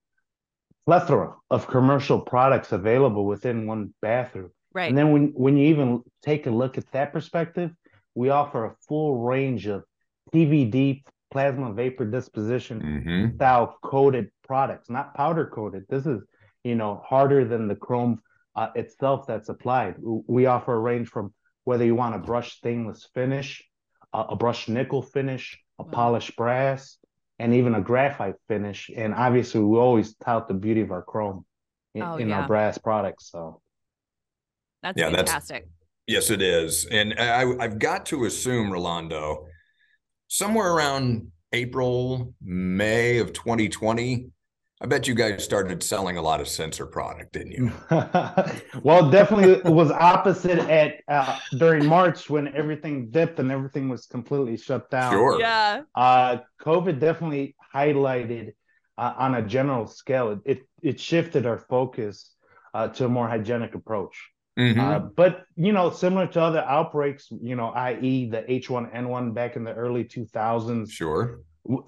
plethora 0.89 1.35
of 1.51 1.67
commercial 1.67 2.19
products 2.19 2.73
available 2.73 3.27
within 3.27 3.67
one 3.67 3.93
bathroom. 4.01 4.51
Right. 4.73 4.89
And 4.89 4.97
then 4.97 5.13
when 5.13 5.33
when 5.35 5.55
you 5.59 5.67
even 5.69 6.03
take 6.23 6.47
a 6.47 6.51
look 6.51 6.79
at 6.79 6.91
that 6.93 7.13
perspective, 7.13 7.73
we 8.15 8.31
offer 8.31 8.65
a 8.65 8.75
full 8.89 9.19
range 9.19 9.67
of 9.67 9.85
PVD 10.33 11.03
plasma 11.31 11.75
vapor 11.75 12.07
deposition 12.07 12.81
mm-hmm. 12.81 13.37
style 13.37 13.77
coated 13.83 14.31
products, 14.47 14.89
not 14.89 15.15
powder 15.15 15.45
coated. 15.55 15.85
This 15.91 16.07
is, 16.07 16.23
you 16.65 16.75
know, 16.75 17.03
harder 17.05 17.45
than 17.45 17.69
the 17.69 17.77
chrome 17.77 18.23
uh, 18.57 18.69
itself 18.75 19.27
that's 19.27 19.51
applied. 19.51 19.97
We 19.99 20.47
offer 20.47 20.73
a 20.75 20.81
range 20.81 21.09
from 21.09 21.35
whether 21.65 21.85
you 21.85 21.97
want 21.97 22.15
a 22.15 22.19
brushed 22.19 22.57
stainless 22.57 23.07
finish, 23.13 23.63
uh, 24.15 24.25
a 24.31 24.37
brushed 24.37 24.71
nickel 24.71 25.03
finish, 25.03 25.59
a 25.79 25.83
wow. 25.83 25.91
polished 25.93 26.35
brass, 26.35 26.97
and 27.39 27.55
even 27.55 27.75
a 27.75 27.81
graphite 27.81 28.35
finish. 28.49 28.91
And 28.95 29.15
obviously, 29.15 29.61
we 29.61 29.79
always 29.79 30.15
tout 30.17 30.49
the 30.49 30.55
beauty 30.55 30.81
of 30.81 30.91
our 30.91 31.03
chrome 31.03 31.45
in, 31.95 32.03
oh, 32.03 32.17
in 32.17 32.29
yeah. 32.29 32.41
our 32.41 32.47
brass 32.47 32.79
products. 32.79 33.31
So 33.31 33.61
that's 34.83 34.99
yeah, 34.99 35.11
fantastic. 35.11 35.65
That's, 35.65 35.73
yes, 36.07 36.31
it 36.31 36.43
is. 36.43 36.87
And 36.87 37.15
I, 37.19 37.45
I've 37.59 37.79
got 37.79 38.07
to 38.07 38.25
assume, 38.25 38.73
Rolando, 38.73 39.47
somewhere 40.29 40.73
around 40.73 41.31
April, 41.53 42.35
May 42.43 43.19
of 43.19 43.33
2020, 43.33 44.31
I 44.81 44.87
bet 44.87 45.09
you 45.09 45.15
guys 45.15 45.43
started 45.43 45.83
selling 45.83 46.19
a 46.19 46.23
lot 46.23 46.41
of 46.41 46.47
sensor 46.47 46.87
product, 46.87 47.33
didn't 47.33 47.53
you? 47.53 47.73
well, 48.83 49.11
definitely 49.11 49.55
it 49.55 49.65
was 49.65 49.91
opposite 49.91 50.59
at 50.59 51.01
uh, 51.09 51.39
during 51.59 51.85
March 51.85 52.31
when 52.31 52.55
everything 52.55 53.11
dipped 53.11 53.41
and 53.41 53.51
everything 53.51 53.89
was 53.89 54.07
completely 54.07 54.57
shut 54.57 54.89
down. 54.89 55.13
Sure. 55.13 55.41
Yeah. 55.41 55.83
Uh, 55.97 56.39
COVID 56.63 57.01
definitely 57.01 57.57
highlighted 57.75 58.53
uh, 58.97 59.15
on 59.17 59.35
a 59.35 59.43
general 59.43 59.89
scale. 59.89 60.31
It 60.31 60.39
it, 60.45 60.69
it 60.81 61.01
shifted 61.01 61.45
our 61.45 61.59
focus 61.59 62.35
uh, 62.73 62.87
to 62.89 63.07
a 63.07 63.09
more 63.09 63.29
hygienic 63.29 63.75
approach. 63.75 64.31
Mm-hmm. 64.57 64.81
Uh, 64.81 64.99
but 65.01 65.45
you 65.57 65.73
know, 65.73 65.91
similar 65.91 66.29
to 66.29 66.41
other 66.41 66.61
outbreaks, 66.61 67.29
you 67.31 67.57
know, 67.57 67.71
i.e., 67.71 68.29
the 68.31 68.43
H1N1 68.43 69.35
back 69.35 69.57
in 69.57 69.65
the 69.65 69.73
early 69.73 70.05
2000s. 70.05 70.91
Sure. 70.91 71.41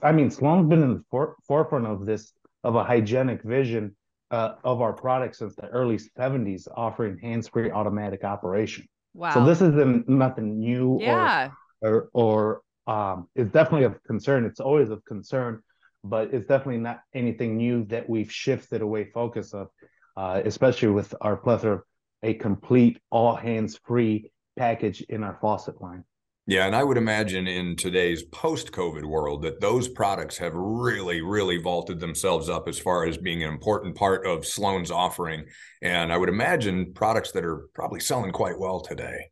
I 0.02 0.12
mean, 0.12 0.30
Sloan's 0.30 0.68
been 0.68 0.82
in 0.82 0.94
the 0.94 1.04
for- 1.11 1.37
forefront 1.47 1.87
of 1.87 2.04
this 2.04 2.32
of 2.64 2.75
a 2.76 2.85
hygienic 2.85 3.43
vision 3.43 3.97
uh, 4.31 4.55
of 4.64 4.81
our 4.81 4.93
product 4.93 5.37
since 5.37 5.55
the 5.57 5.67
early 5.69 5.99
70s, 6.19 6.69
offering 6.76 7.19
hands-free 7.19 7.71
automatic 7.71 8.25
operation. 8.25 8.87
Wow. 9.14 9.35
So 9.35 9.45
this 9.45 9.61
isn't 9.61 10.09
nothing 10.09 10.61
new 10.61 10.99
yeah. 11.00 11.50
or 11.83 12.09
or, 12.12 12.62
or 12.87 12.93
um, 12.93 13.29
it's 13.35 13.50
definitely 13.52 13.87
of 13.87 14.02
concern. 14.05 14.45
It's 14.45 14.61
always 14.61 14.90
of 14.90 15.05
concern, 15.05 15.62
but 16.05 16.33
it's 16.33 16.47
definitely 16.47 16.79
not 16.81 17.00
anything 17.14 17.57
new 17.57 17.85
that 17.87 18.09
we've 18.09 18.31
shifted 18.31 18.83
away 18.83 19.11
focus 19.12 19.52
of, 19.55 19.69
uh, 20.17 20.43
especially 20.45 20.88
with 20.88 21.14
our 21.21 21.37
plethora 21.37 21.75
of 21.75 21.83
a 22.23 22.35
complete 22.35 23.00
all 23.11 23.35
hands-free 23.35 24.31
package 24.57 25.00
in 25.02 25.25
our 25.25 25.38
faucet 25.40 25.81
line. 25.81 26.05
Yeah, 26.50 26.66
and 26.66 26.75
I 26.75 26.83
would 26.83 26.97
imagine 26.97 27.47
in 27.47 27.76
today's 27.76 28.25
post-COVID 28.25 29.04
world 29.04 29.42
that 29.42 29.61
those 29.61 29.87
products 29.87 30.37
have 30.38 30.52
really, 30.52 31.21
really 31.21 31.59
vaulted 31.59 32.00
themselves 32.00 32.49
up 32.49 32.66
as 32.66 32.76
far 32.76 33.07
as 33.07 33.16
being 33.16 33.45
an 33.45 33.49
important 33.49 33.95
part 33.95 34.26
of 34.26 34.45
Sloan's 34.45 34.90
offering. 34.90 35.45
And 35.80 36.12
I 36.12 36.16
would 36.16 36.28
imagine 36.28 36.92
products 36.92 37.30
that 37.33 37.45
are 37.45 37.69
probably 37.73 38.00
selling 38.00 38.33
quite 38.33 38.59
well 38.59 38.80
today. 38.80 39.30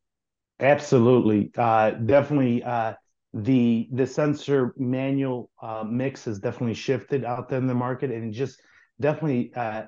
Absolutely, 0.60 1.50
uh, 1.58 1.90
definitely. 1.90 2.62
Uh, 2.62 2.92
the 3.34 3.88
the 3.90 4.06
sensor 4.06 4.72
manual 4.76 5.50
uh, 5.60 5.82
mix 5.84 6.26
has 6.26 6.38
definitely 6.38 6.75
shifted 6.75 7.25
out 7.25 7.48
there 7.48 7.58
in 7.58 7.66
the 7.66 7.75
market, 7.75 8.12
and 8.12 8.32
just 8.32 8.62
definitely 9.00 9.52
uh, 9.56 9.82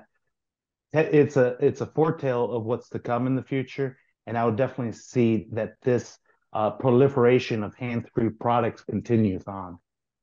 it's 0.91 1.37
a 1.37 1.55
it's 1.61 1.79
a 1.79 1.85
foretell 1.85 2.51
of 2.51 2.65
what's 2.65 2.89
to 2.89 2.99
come 2.99 3.25
in 3.25 3.37
the 3.37 3.43
future. 3.43 3.97
And 4.27 4.37
I 4.37 4.43
would 4.43 4.57
definitely 4.57 4.91
see 4.91 5.47
that 5.53 5.75
this 5.81 6.17
uh, 6.53 6.71
proliferation 6.71 7.63
of 7.63 7.75
hands-free 7.75 8.29
products 8.39 8.83
continues 8.83 9.43
on. 9.47 9.79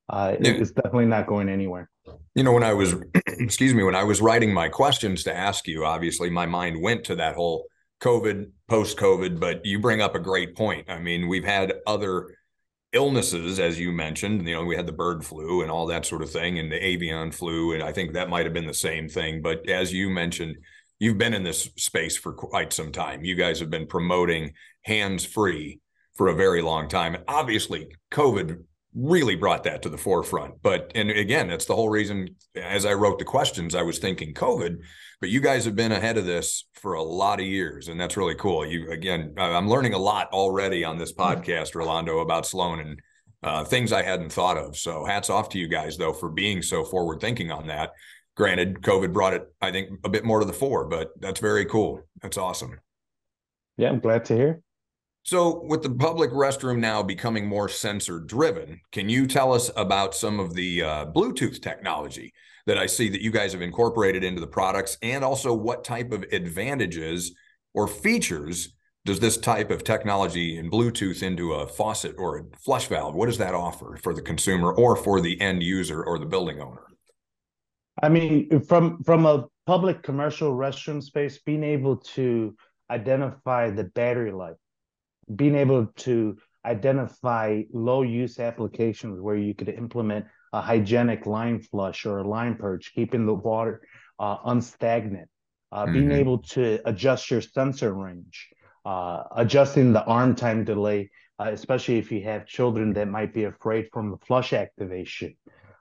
Uh, 0.08 0.36
yeah. 0.40 0.52
It's 0.52 0.70
definitely 0.70 1.06
not 1.06 1.26
going 1.26 1.48
anywhere. 1.48 1.90
You 2.34 2.42
know, 2.42 2.52
when 2.52 2.62
I 2.62 2.72
was, 2.72 2.94
excuse 3.26 3.74
me, 3.74 3.82
when 3.82 3.94
I 3.94 4.04
was 4.04 4.20
writing 4.20 4.52
my 4.52 4.68
questions 4.68 5.24
to 5.24 5.34
ask 5.34 5.66
you, 5.66 5.84
obviously 5.84 6.30
my 6.30 6.46
mind 6.46 6.80
went 6.80 7.04
to 7.04 7.16
that 7.16 7.34
whole 7.34 7.66
COVID, 8.00 8.50
post 8.68 8.96
COVID, 8.96 9.40
but 9.40 9.64
you 9.64 9.80
bring 9.80 10.00
up 10.00 10.14
a 10.14 10.20
great 10.20 10.56
point. 10.56 10.88
I 10.88 10.98
mean, 10.98 11.28
we've 11.28 11.44
had 11.44 11.74
other 11.86 12.28
illnesses, 12.92 13.58
as 13.58 13.78
you 13.78 13.92
mentioned. 13.92 14.46
You 14.46 14.54
know, 14.54 14.64
we 14.64 14.76
had 14.76 14.86
the 14.86 14.92
bird 14.92 15.24
flu 15.24 15.62
and 15.62 15.70
all 15.70 15.86
that 15.86 16.06
sort 16.06 16.22
of 16.22 16.30
thing, 16.30 16.58
and 16.58 16.70
the 16.72 16.82
avian 16.82 17.32
flu, 17.32 17.74
and 17.74 17.82
I 17.82 17.92
think 17.92 18.12
that 18.12 18.30
might 18.30 18.46
have 18.46 18.54
been 18.54 18.66
the 18.66 18.74
same 18.74 19.08
thing. 19.08 19.42
But 19.42 19.68
as 19.68 19.92
you 19.92 20.08
mentioned, 20.08 20.56
you've 20.98 21.18
been 21.18 21.34
in 21.34 21.42
this 21.42 21.68
space 21.76 22.16
for 22.16 22.32
quite 22.32 22.72
some 22.72 22.92
time. 22.92 23.24
You 23.24 23.34
guys 23.34 23.60
have 23.60 23.70
been 23.70 23.86
promoting 23.86 24.52
hands 24.82 25.24
free 25.24 25.80
for 26.18 26.28
a 26.28 26.34
very 26.34 26.60
long 26.60 26.88
time. 26.88 27.14
And 27.14 27.24
obviously, 27.28 27.88
COVID 28.10 28.58
really 28.94 29.36
brought 29.36 29.62
that 29.62 29.82
to 29.82 29.88
the 29.88 29.96
forefront. 29.96 30.60
But 30.60 30.90
and 30.94 31.10
again, 31.10 31.48
that's 31.48 31.66
the 31.66 31.76
whole 31.76 31.88
reason 31.88 32.34
as 32.56 32.84
I 32.84 32.94
wrote 32.94 33.18
the 33.18 33.24
questions, 33.24 33.74
I 33.74 33.82
was 33.82 33.98
thinking 33.98 34.34
COVID, 34.34 34.78
but 35.20 35.30
you 35.30 35.40
guys 35.40 35.64
have 35.64 35.76
been 35.76 35.92
ahead 35.92 36.18
of 36.18 36.26
this 36.26 36.66
for 36.74 36.94
a 36.94 37.02
lot 37.02 37.38
of 37.40 37.46
years, 37.46 37.88
and 37.88 38.00
that's 38.00 38.16
really 38.16 38.34
cool. 38.34 38.66
You 38.66 38.90
again, 38.90 39.34
I'm 39.38 39.68
learning 39.68 39.94
a 39.94 39.98
lot 39.98 40.28
already 40.32 40.84
on 40.84 40.98
this 40.98 41.14
podcast, 41.14 41.74
Rolando, 41.74 42.18
about 42.18 42.46
Sloan 42.46 42.80
and 42.80 43.00
uh, 43.44 43.64
things 43.64 43.92
I 43.92 44.02
hadn't 44.02 44.32
thought 44.32 44.58
of. 44.58 44.76
So 44.76 45.04
hats 45.04 45.30
off 45.30 45.48
to 45.50 45.58
you 45.58 45.68
guys 45.68 45.96
though 45.96 46.12
for 46.12 46.30
being 46.30 46.62
so 46.62 46.84
forward 46.84 47.20
thinking 47.20 47.52
on 47.52 47.68
that. 47.68 47.92
Granted, 48.36 48.82
COVID 48.82 49.12
brought 49.12 49.34
it, 49.34 49.52
I 49.60 49.70
think, 49.70 49.90
a 50.04 50.08
bit 50.08 50.24
more 50.24 50.40
to 50.40 50.46
the 50.46 50.52
fore, 50.52 50.86
but 50.88 51.10
that's 51.20 51.40
very 51.40 51.64
cool. 51.64 52.02
That's 52.22 52.38
awesome. 52.38 52.78
Yeah, 53.76 53.90
I'm 53.90 54.00
glad 54.00 54.24
to 54.26 54.34
hear. 54.34 54.62
So, 55.28 55.60
with 55.62 55.82
the 55.82 55.90
public 55.90 56.30
restroom 56.30 56.78
now 56.78 57.02
becoming 57.02 57.46
more 57.46 57.68
sensor 57.68 58.18
driven, 58.18 58.80
can 58.92 59.10
you 59.10 59.26
tell 59.26 59.52
us 59.52 59.70
about 59.76 60.14
some 60.14 60.40
of 60.40 60.54
the 60.54 60.82
uh, 60.82 61.04
Bluetooth 61.04 61.60
technology 61.60 62.32
that 62.64 62.78
I 62.78 62.86
see 62.86 63.10
that 63.10 63.20
you 63.20 63.30
guys 63.30 63.52
have 63.52 63.60
incorporated 63.60 64.24
into 64.24 64.40
the 64.40 64.46
products, 64.46 64.96
and 65.02 65.22
also 65.22 65.52
what 65.52 65.84
type 65.84 66.12
of 66.12 66.22
advantages 66.32 67.34
or 67.74 67.86
features 67.86 68.72
does 69.04 69.20
this 69.20 69.36
type 69.36 69.70
of 69.70 69.84
technology 69.84 70.56
in 70.56 70.70
Bluetooth 70.70 71.22
into 71.22 71.52
a 71.52 71.66
faucet 71.66 72.14
or 72.16 72.38
a 72.38 72.44
flush 72.64 72.86
valve? 72.86 73.14
What 73.14 73.26
does 73.26 73.36
that 73.36 73.54
offer 73.54 73.98
for 74.02 74.14
the 74.14 74.22
consumer 74.22 74.72
or 74.72 74.96
for 74.96 75.20
the 75.20 75.38
end 75.42 75.62
user 75.62 76.02
or 76.02 76.18
the 76.18 76.24
building 76.24 76.62
owner? 76.62 76.86
I 78.02 78.08
mean, 78.08 78.62
from 78.62 79.02
from 79.02 79.26
a 79.26 79.44
public 79.66 80.02
commercial 80.02 80.56
restroom 80.56 81.02
space, 81.02 81.38
being 81.44 81.64
able 81.64 81.98
to 82.14 82.56
identify 82.90 83.68
the 83.68 83.84
battery 83.84 84.32
life 84.32 84.56
being 85.34 85.54
able 85.54 85.86
to 85.96 86.36
identify 86.64 87.62
low 87.72 88.02
use 88.02 88.38
applications 88.38 89.20
where 89.20 89.36
you 89.36 89.54
could 89.54 89.68
implement 89.68 90.26
a 90.52 90.60
hygienic 90.60 91.26
line 91.26 91.60
flush 91.60 92.06
or 92.06 92.18
a 92.18 92.28
line 92.28 92.56
purge, 92.56 92.92
keeping 92.94 93.26
the 93.26 93.34
water 93.34 93.82
uh, 94.18 94.36
unstagnant, 94.46 95.28
uh, 95.72 95.84
mm-hmm. 95.84 95.92
being 95.92 96.12
able 96.12 96.38
to 96.38 96.80
adjust 96.84 97.30
your 97.30 97.40
sensor 97.40 97.92
range, 97.92 98.48
uh, 98.84 99.24
adjusting 99.36 99.92
the 99.92 100.04
arm 100.04 100.34
time 100.34 100.64
delay, 100.64 101.10
uh, 101.38 101.50
especially 101.52 101.98
if 101.98 102.10
you 102.10 102.22
have 102.22 102.46
children 102.46 102.92
that 102.94 103.08
might 103.08 103.32
be 103.32 103.44
afraid 103.44 103.88
from 103.92 104.10
the 104.10 104.18
flush 104.26 104.52
activation. 104.52 105.36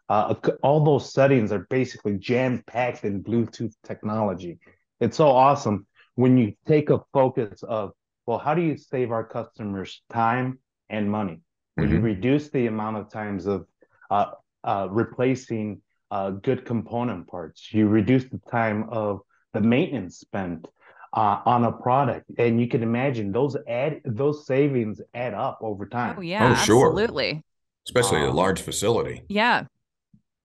Uh, 0.10 0.34
all 0.64 0.84
those 0.84 1.12
settings 1.12 1.52
are 1.52 1.68
basically 1.70 2.18
jam 2.18 2.64
packed 2.66 3.04
in 3.04 3.24
Bluetooth 3.24 3.74
technology. 3.84 4.60
It's 5.02 5.18
so 5.18 5.28
awesome 5.28 5.86
when 6.16 6.38
you 6.38 6.54
take 6.66 6.90
a 6.90 7.02
focus 7.14 7.62
of 7.64 7.92
well, 8.28 8.38
how 8.38 8.54
do 8.54 8.62
you 8.62 8.78
save 8.78 9.12
our 9.12 9.24
customers 9.24 10.02
time 10.12 10.60
and 10.90 11.10
money? 11.10 11.42
mm-hmm. 11.78 11.94
you 11.94 12.00
reduce 12.00 12.50
the 12.50 12.68
amount 12.68 12.98
of 12.98 13.12
times 13.12 13.46
of 13.46 13.66
uh, 14.10 14.32
uh, 14.64 14.88
replacing 14.90 15.82
uh, 16.12 16.32
good 16.32 16.66
component 16.66 17.28
parts. 17.28 17.74
You 17.74 17.88
reduce 17.88 18.26
the 18.26 18.40
time 18.50 18.90
of 18.90 19.22
the 19.54 19.62
maintenance 19.62 20.20
spent 20.20 20.68
uh, 21.14 21.42
on 21.46 21.66
a 21.66 21.72
product, 21.72 22.30
and 22.38 22.60
you 22.60 22.68
can 22.68 22.84
imagine 22.84 23.32
those 23.32 23.56
add 23.68 24.02
those 24.06 24.46
savings 24.46 25.02
add 25.14 25.34
up 25.34 25.60
over 25.62 25.86
time. 25.86 26.16
Oh 26.18 26.22
yeah, 26.22 26.52
oh, 26.52 26.56
sure. 26.64 26.88
absolutely. 26.88 27.44
Especially 27.86 28.22
a 28.22 28.30
um, 28.30 28.36
large 28.36 28.62
facility. 28.62 29.24
Yeah. 29.30 29.66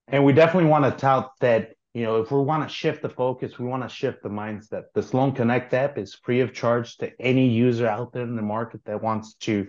And 0.07 0.25
we 0.25 0.33
definitely 0.33 0.69
want 0.69 0.85
to 0.85 0.93
tout 0.93 1.33
that 1.41 1.73
you 1.95 2.05
know, 2.05 2.23
if 2.23 2.31
we 2.31 2.41
want 2.41 2.67
to 2.67 2.75
shift 2.75 3.03
the 3.03 3.09
focus, 3.09 3.59
we 3.59 3.67
want 3.67 3.83
to 3.83 3.89
shift 3.89 4.23
the 4.23 4.29
mindset. 4.29 4.85
The 4.95 5.03
Sloan 5.03 5.33
Connect 5.33 5.75
app 5.75 5.99
is 5.99 6.15
free 6.15 6.41
of 6.41 6.55
charge 6.55 6.97
to 6.99 7.13
any 7.21 7.49
user 7.49 7.87
out 7.87 8.13
there 8.13 8.23
in 8.23 8.35
the 8.35 8.43
market 8.43 8.83
that 8.87 9.03
wants 9.03 9.35
to 9.35 9.69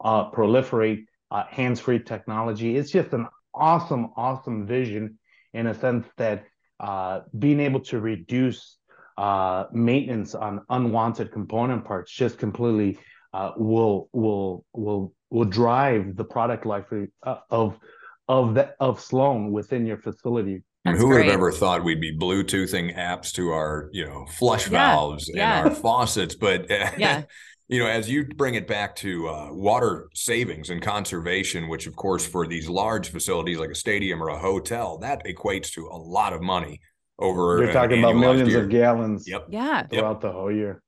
uh, 0.00 0.30
proliferate 0.30 1.06
uh, 1.30 1.44
hands-free 1.48 2.00
technology. 2.00 2.76
It's 2.76 2.90
just 2.90 3.14
an 3.14 3.26
awesome, 3.54 4.10
awesome 4.16 4.66
vision 4.66 5.18
in 5.54 5.66
a 5.66 5.74
sense 5.74 6.06
that 6.18 6.44
uh, 6.78 7.20
being 7.38 7.60
able 7.60 7.80
to 7.80 8.00
reduce 8.00 8.76
uh, 9.16 9.64
maintenance 9.72 10.34
on 10.34 10.62
unwanted 10.68 11.32
component 11.32 11.84
parts 11.84 12.12
just 12.12 12.38
completely 12.38 12.98
uh, 13.32 13.52
will 13.56 14.08
will 14.12 14.64
will 14.72 15.12
will 15.30 15.44
drive 15.44 16.16
the 16.16 16.24
product 16.24 16.66
life 16.66 16.86
uh, 17.22 17.36
of 17.50 17.78
of 18.28 18.54
the, 18.54 18.74
of 18.78 19.00
Sloan 19.00 19.52
within 19.52 19.86
your 19.86 19.98
facility 19.98 20.62
that's 20.84 21.00
who 21.00 21.08
would 21.08 21.24
have 21.24 21.32
ever 21.32 21.52
thought 21.52 21.84
we'd 21.84 22.00
be 22.00 22.16
Bluetoothing 22.16 22.96
apps 22.96 23.32
to 23.32 23.50
our, 23.50 23.88
you 23.92 24.04
know, 24.04 24.26
flush 24.26 24.64
yeah, 24.64 24.70
valves 24.70 25.30
yeah. 25.32 25.60
and 25.60 25.68
our 25.68 25.74
faucets? 25.74 26.34
But 26.34 26.66
yeah. 26.98 27.22
you 27.68 27.78
know, 27.78 27.86
as 27.86 28.10
you 28.10 28.24
bring 28.24 28.54
it 28.54 28.66
back 28.66 28.96
to 28.96 29.28
uh, 29.28 29.48
water 29.52 30.08
savings 30.14 30.70
and 30.70 30.82
conservation, 30.82 31.68
which 31.68 31.86
of 31.86 31.94
course 31.94 32.26
for 32.26 32.46
these 32.46 32.68
large 32.68 33.10
facilities 33.10 33.58
like 33.58 33.70
a 33.70 33.76
stadium 33.76 34.22
or 34.22 34.28
a 34.28 34.38
hotel, 34.38 34.98
that 34.98 35.24
equates 35.24 35.70
to 35.72 35.86
a 35.86 35.96
lot 35.96 36.32
of 36.32 36.42
money 36.42 36.80
over. 37.18 37.62
You're 37.62 37.72
talking 37.72 38.00
about 38.00 38.16
millions 38.16 38.50
year. 38.50 38.64
of 38.64 38.68
gallons. 38.68 39.28
Yep. 39.28 39.46
Yeah. 39.50 39.86
Throughout 39.86 40.14
yep. 40.14 40.20
the 40.20 40.32
whole 40.32 40.52
year. 40.52 40.82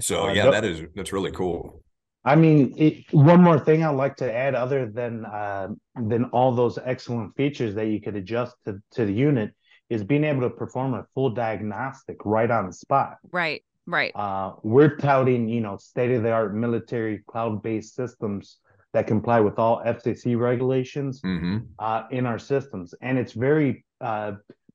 So 0.00 0.26
uh, 0.26 0.32
yeah, 0.32 0.50
that 0.50 0.64
is 0.64 0.82
that's 0.94 1.12
really 1.12 1.30
cool. 1.30 1.82
I 2.26 2.34
mean, 2.34 2.74
it, 2.76 3.04
one 3.12 3.40
more 3.40 3.58
thing 3.58 3.84
I'd 3.84 3.90
like 3.90 4.16
to 4.16 4.30
add, 4.30 4.56
other 4.56 4.90
than 4.90 5.24
uh, 5.24 5.68
than 5.94 6.24
all 6.26 6.52
those 6.52 6.76
excellent 6.84 7.36
features 7.36 7.76
that 7.76 7.86
you 7.86 8.00
could 8.00 8.16
adjust 8.16 8.56
to, 8.64 8.82
to 8.92 9.06
the 9.06 9.12
unit, 9.12 9.54
is 9.88 10.02
being 10.02 10.24
able 10.24 10.40
to 10.40 10.50
perform 10.50 10.94
a 10.94 11.06
full 11.14 11.30
diagnostic 11.30 12.16
right 12.24 12.50
on 12.50 12.66
the 12.66 12.72
spot. 12.72 13.18
Right, 13.30 13.62
right. 13.86 14.10
Uh, 14.16 14.54
we're 14.64 14.96
touting, 14.96 15.48
you 15.48 15.60
know, 15.60 15.76
state 15.76 16.10
of 16.10 16.24
the 16.24 16.32
art 16.32 16.52
military 16.52 17.22
cloud 17.28 17.62
based 17.62 17.94
systems 17.94 18.58
that 18.92 19.06
comply 19.06 19.38
with 19.38 19.60
all 19.60 19.80
FCC 19.86 20.36
regulations 20.36 21.20
mm-hmm. 21.20 21.58
uh, 21.78 22.02
in 22.10 22.26
our 22.26 22.40
systems, 22.40 22.92
and 23.02 23.18
it's 23.18 23.34
very 23.34 23.84
uh, 24.00 24.32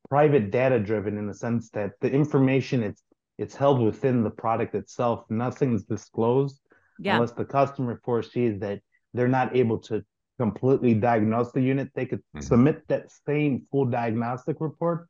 private 0.08 0.52
data 0.52 0.80
driven 0.80 1.18
in 1.18 1.28
the 1.28 1.34
sense 1.34 1.70
that 1.72 1.92
the 2.00 2.10
information 2.10 2.82
it's 2.82 3.04
it's 3.38 3.56
held 3.56 3.82
within 3.82 4.24
the 4.24 4.30
product 4.30 4.74
itself. 4.74 5.26
Nothing's 5.30 5.84
disclosed 5.84 6.61
yeah. 7.02 7.16
unless 7.16 7.32
the 7.32 7.46
customer 7.46 8.00
foresees 8.04 8.60
that 8.60 8.82
they're 9.14 9.28
not 9.28 9.56
able 9.56 9.78
to 9.78 10.04
completely 10.40 10.94
diagnose 10.94 11.52
the 11.52 11.62
unit, 11.62 11.90
they 11.94 12.06
could 12.06 12.20
mm-hmm. 12.20 12.42
submit 12.42 12.88
that 12.88 13.12
same 13.28 13.66
full 13.72 13.86
diagnostic 13.86 14.58
report 14.60 15.08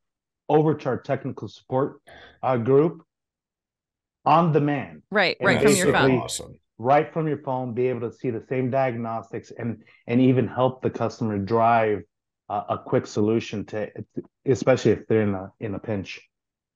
over 0.50 0.74
to 0.74 0.89
our 0.89 1.00
technical 1.00 1.48
support 1.48 2.01
uh, 2.43 2.57
group 2.57 3.03
on 4.25 4.51
demand. 4.51 5.03
Right, 5.10 5.38
right 5.41 5.62
from 5.62 5.74
your 5.74 5.93
phone. 5.93 6.19
Awesome. 6.19 6.60
Right 6.77 7.13
from 7.13 7.27
your 7.27 7.38
phone, 7.38 7.74
be 7.74 7.88
able 7.88 8.10
to 8.10 8.15
see 8.15 8.31
the 8.31 8.43
same 8.50 8.71
diagnostics 8.71 9.51
and 9.51 9.83
and 10.07 10.19
even 10.19 10.48
help 10.48 10.81
the 10.81 10.89
customer 10.89 11.38
drive 11.38 12.01
uh, 12.50 12.63
a 12.69 12.77
quick 12.77 13.05
solution 13.05 13.65
to, 13.67 13.89
especially 14.45 14.91
if 14.91 15.07
they're 15.07 15.21
in 15.21 15.36
a 15.36 15.51
in 15.60 15.75
a 15.75 15.79
pinch. 15.79 16.19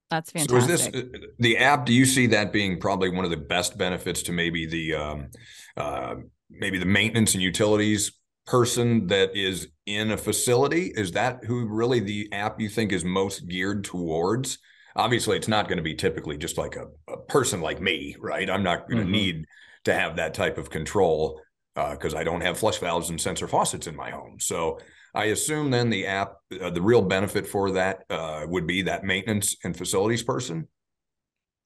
That's 0.10 0.32
fantastic. 0.32 0.50
So 0.50 0.58
is 0.58 0.92
this 0.92 1.04
uh, 1.04 1.18
the 1.40 1.58
app? 1.58 1.86
Do 1.86 1.94
you 1.94 2.06
see 2.06 2.28
that 2.28 2.54
being 2.54 2.80
probably 2.80 3.10
one 3.10 3.26
of 3.26 3.32
the 3.32 3.38
best 3.38 3.78
benefits 3.78 4.24
to 4.24 4.32
maybe 4.32 4.66
the 4.66 4.96
um, 4.96 5.28
uh, 5.76 6.16
maybe 6.50 6.78
the 6.78 6.86
maintenance 6.86 7.34
and 7.34 7.42
utilities 7.42 8.12
person 8.46 9.08
that 9.08 9.36
is 9.36 9.68
in 9.86 10.12
a 10.12 10.18
facility? 10.18 10.92
Is 10.96 11.14
that 11.14 11.44
who 11.46 11.68
really 11.68 12.00
the 12.00 12.30
app 12.32 12.60
you 12.60 12.70
think 12.70 12.92
is 12.92 13.04
most 13.04 13.48
geared 13.48 13.84
towards? 13.84 14.60
Obviously, 14.96 15.38
it's 15.38 15.48
not 15.48 15.68
going 15.68 15.78
to 15.78 15.84
be 15.84 15.96
typically 15.96 16.38
just 16.38 16.58
like 16.58 16.76
a, 16.76 16.86
a 17.12 17.18
person 17.18 17.60
like 17.62 17.82
me, 17.82 18.16
right? 18.20 18.50
I'm 18.50 18.64
not 18.64 18.88
going 18.88 18.98
to 18.98 19.04
mm-hmm. 19.04 19.12
need 19.12 19.46
to 19.86 19.94
have 19.94 20.16
that 20.18 20.34
type 20.34 20.58
of 20.58 20.70
control 20.70 21.42
because 21.76 22.14
uh, 22.14 22.18
I 22.18 22.24
don't 22.24 22.42
have 22.42 22.58
flush 22.58 22.78
valves 22.78 23.10
and 23.10 23.20
sensor 23.20 23.48
faucets 23.48 23.88
in 23.88 23.96
my 23.96 24.12
home. 24.12 24.38
So 24.40 24.80
I 25.16 25.26
assume 25.26 25.72
then 25.72 25.90
the 25.90 26.06
app, 26.08 26.36
uh, 26.62 26.70
the 26.70 26.82
real 26.82 27.02
benefit 27.02 27.48
for 27.48 27.72
that 27.72 28.04
uh, 28.10 28.46
would 28.48 28.68
be 28.68 28.82
that 28.84 29.04
maintenance 29.06 29.56
and 29.64 29.76
facilities 29.76 30.24
person. 30.24 30.68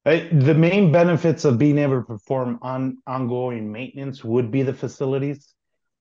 Uh, 0.06 0.20
the 0.32 0.54
main 0.54 0.92
benefits 0.92 1.46
of 1.46 1.58
being 1.58 1.80
able 1.80 1.96
to 2.00 2.06
perform 2.06 2.60
on 2.62 3.00
ongoing 3.08 3.72
maintenance 3.72 4.24
would 4.24 4.52
be 4.52 4.62
the 4.62 4.74
facilities. 4.74 5.54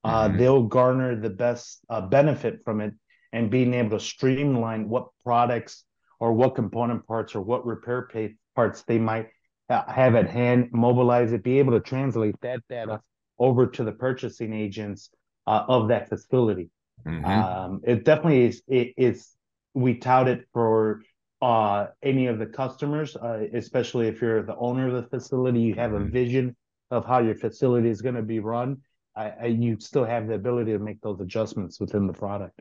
Uh, 0.05 0.29
Mhm. 0.29 0.39
they'll 0.39 0.63
garner 0.63 1.17
the 1.17 1.31
best 1.31 1.81
uh, 1.89 2.01
benefit 2.01 2.61
from 2.65 2.81
it 2.81 2.95
and 3.33 3.51
being 3.51 3.75
able 3.75 3.91
to 3.91 4.01
streamline 4.01 4.89
what 4.89 5.09
products 5.25 5.85
or 6.21 6.33
what 6.33 6.55
component 6.55 7.07
parts 7.07 7.35
or 7.35 7.41
what 7.41 7.67
repair 7.67 8.03
pa- 8.13 8.35
parts 8.55 8.83
they 8.85 8.99
might 8.99 9.29
have 9.69 10.15
at 10.15 10.31
hand, 10.31 10.69
mobilize 10.73 11.33
it, 11.33 11.43
be 11.43 11.59
able 11.59 11.73
to 11.73 11.81
translate 11.81 12.39
that 12.41 12.61
data 12.69 13.01
over 13.39 13.67
to 13.67 13.85
the 13.85 13.93
purchasing 13.93 14.53
agents 14.55 15.11
uh, 15.47 15.65
of 15.69 15.89
that 15.89 16.09
facility. 16.09 16.71
Mhm. 17.07 17.25
Um, 17.25 17.81
it 17.85 18.05
definitely 18.05 18.45
is. 18.45 18.63
It, 18.69 18.95
it's 18.97 19.37
we 19.75 19.95
tout 19.95 20.29
it 20.29 20.47
for 20.53 21.03
uh, 21.41 21.87
any 22.03 22.27
of 22.27 22.39
the 22.39 22.47
customers, 22.47 23.17
uh, 23.17 23.47
especially 23.53 24.09
if 24.09 24.21
you're 24.21 24.43
the 24.43 24.57
owner 24.57 24.89
of 24.89 24.95
the 24.95 25.09
facility. 25.09 25.61
You 25.61 25.75
have 25.75 25.93
a 25.93 26.01
Mhm. 26.01 26.11
vision 26.11 26.57
of 26.91 27.05
how 27.05 27.19
your 27.21 27.35
facility 27.37 27.89
is 27.89 28.03
going 28.03 28.15
to 28.15 28.23
be 28.23 28.41
run, 28.41 28.83
uh, 29.15 29.31
and 29.39 29.63
you 29.63 29.79
still 29.79 30.05
have 30.05 30.27
the 30.27 30.35
ability 30.35 30.73
to 30.73 30.79
make 30.79 31.01
those 31.01 31.21
adjustments 31.21 31.79
within 31.81 32.07
the 32.07 32.13
product. 32.13 32.61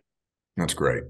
That's 0.57 0.73
great. 0.73 1.03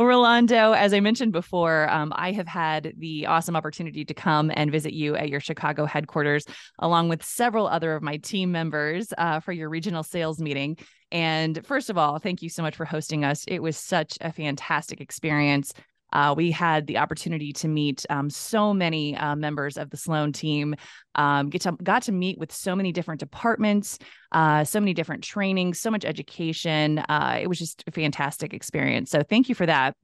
Well, 0.00 0.06
Rolando, 0.06 0.72
as 0.72 0.94
I 0.94 1.00
mentioned 1.00 1.32
before, 1.32 1.86
um, 1.90 2.10
I 2.16 2.32
have 2.32 2.46
had 2.46 2.94
the 2.96 3.26
awesome 3.26 3.54
opportunity 3.54 4.02
to 4.06 4.14
come 4.14 4.50
and 4.54 4.72
visit 4.72 4.94
you 4.94 5.14
at 5.14 5.28
your 5.28 5.40
Chicago 5.40 5.84
headquarters, 5.84 6.46
along 6.78 7.10
with 7.10 7.22
several 7.22 7.66
other 7.68 7.94
of 7.96 8.02
my 8.02 8.16
team 8.16 8.50
members 8.50 9.12
uh, 9.18 9.40
for 9.40 9.52
your 9.52 9.68
regional 9.68 10.02
sales 10.02 10.40
meeting. 10.40 10.78
And 11.12 11.60
first 11.66 11.90
of 11.90 11.98
all, 11.98 12.18
thank 12.18 12.40
you 12.40 12.48
so 12.48 12.62
much 12.62 12.76
for 12.76 12.86
hosting 12.86 13.26
us. 13.26 13.44
It 13.46 13.58
was 13.58 13.76
such 13.76 14.16
a 14.22 14.32
fantastic 14.32 15.02
experience. 15.02 15.74
Uh, 16.12 16.34
we 16.36 16.50
had 16.50 16.86
the 16.86 16.98
opportunity 16.98 17.52
to 17.52 17.68
meet 17.68 18.04
um, 18.10 18.30
so 18.30 18.74
many 18.74 19.16
uh, 19.16 19.36
members 19.36 19.76
of 19.76 19.90
the 19.90 19.96
Sloan 19.96 20.32
team, 20.32 20.74
um, 21.14 21.50
get 21.50 21.62
to, 21.62 21.72
got 21.82 22.02
to 22.04 22.12
meet 22.12 22.38
with 22.38 22.52
so 22.52 22.74
many 22.76 22.92
different 22.92 23.20
departments, 23.20 23.98
uh, 24.32 24.64
so 24.64 24.80
many 24.80 24.94
different 24.94 25.22
trainings, 25.24 25.78
so 25.78 25.90
much 25.90 26.04
education. 26.04 26.98
Uh, 26.98 27.38
it 27.40 27.46
was 27.46 27.58
just 27.58 27.84
a 27.86 27.90
fantastic 27.90 28.54
experience. 28.54 29.10
So 29.10 29.22
thank 29.22 29.48
you 29.48 29.54
for 29.54 29.66
that. 29.66 29.96